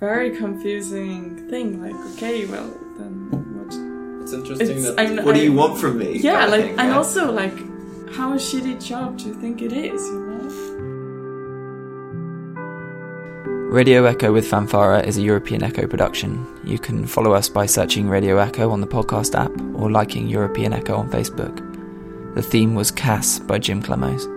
very 0.00 0.36
confusing 0.36 1.48
thing. 1.48 1.80
Like, 1.82 1.94
okay, 2.14 2.46
well 2.46 2.68
then 2.98 3.30
what? 3.56 4.22
It's 4.22 4.32
interesting 4.32 4.78
It's, 4.78 4.94
that 4.94 5.00
I'm, 5.00 5.24
What 5.24 5.34
do 5.34 5.42
you 5.42 5.52
want 5.52 5.78
from 5.78 5.98
me? 5.98 6.18
Yeah, 6.18 6.46
like, 6.46 6.62
thing, 6.62 6.78
and 6.78 6.88
yeah. 6.88 6.96
also 6.96 7.32
like, 7.32 7.56
how 8.14 8.34
shitty 8.36 8.84
job 8.84 9.18
do 9.18 9.26
you 9.26 9.34
think 9.34 9.62
it 9.62 9.72
is? 9.72 10.02
You 10.06 10.20
know. 10.20 10.91
Radio 13.72 14.04
Echo 14.04 14.30
with 14.30 14.44
Fanfara 14.44 15.02
is 15.02 15.16
a 15.16 15.22
European 15.22 15.62
Echo 15.62 15.86
production. 15.86 16.46
You 16.62 16.78
can 16.78 17.06
follow 17.06 17.32
us 17.32 17.48
by 17.48 17.64
searching 17.64 18.06
Radio 18.06 18.36
Echo 18.36 18.70
on 18.70 18.82
the 18.82 18.86
podcast 18.86 19.34
app 19.34 19.50
or 19.74 19.90
liking 19.90 20.28
European 20.28 20.74
Echo 20.74 20.94
on 20.94 21.08
Facebook. 21.08 21.56
The 22.34 22.42
theme 22.42 22.74
was 22.74 22.90
Cass 22.90 23.38
by 23.38 23.58
Jim 23.58 23.82
Clemos. 23.82 24.28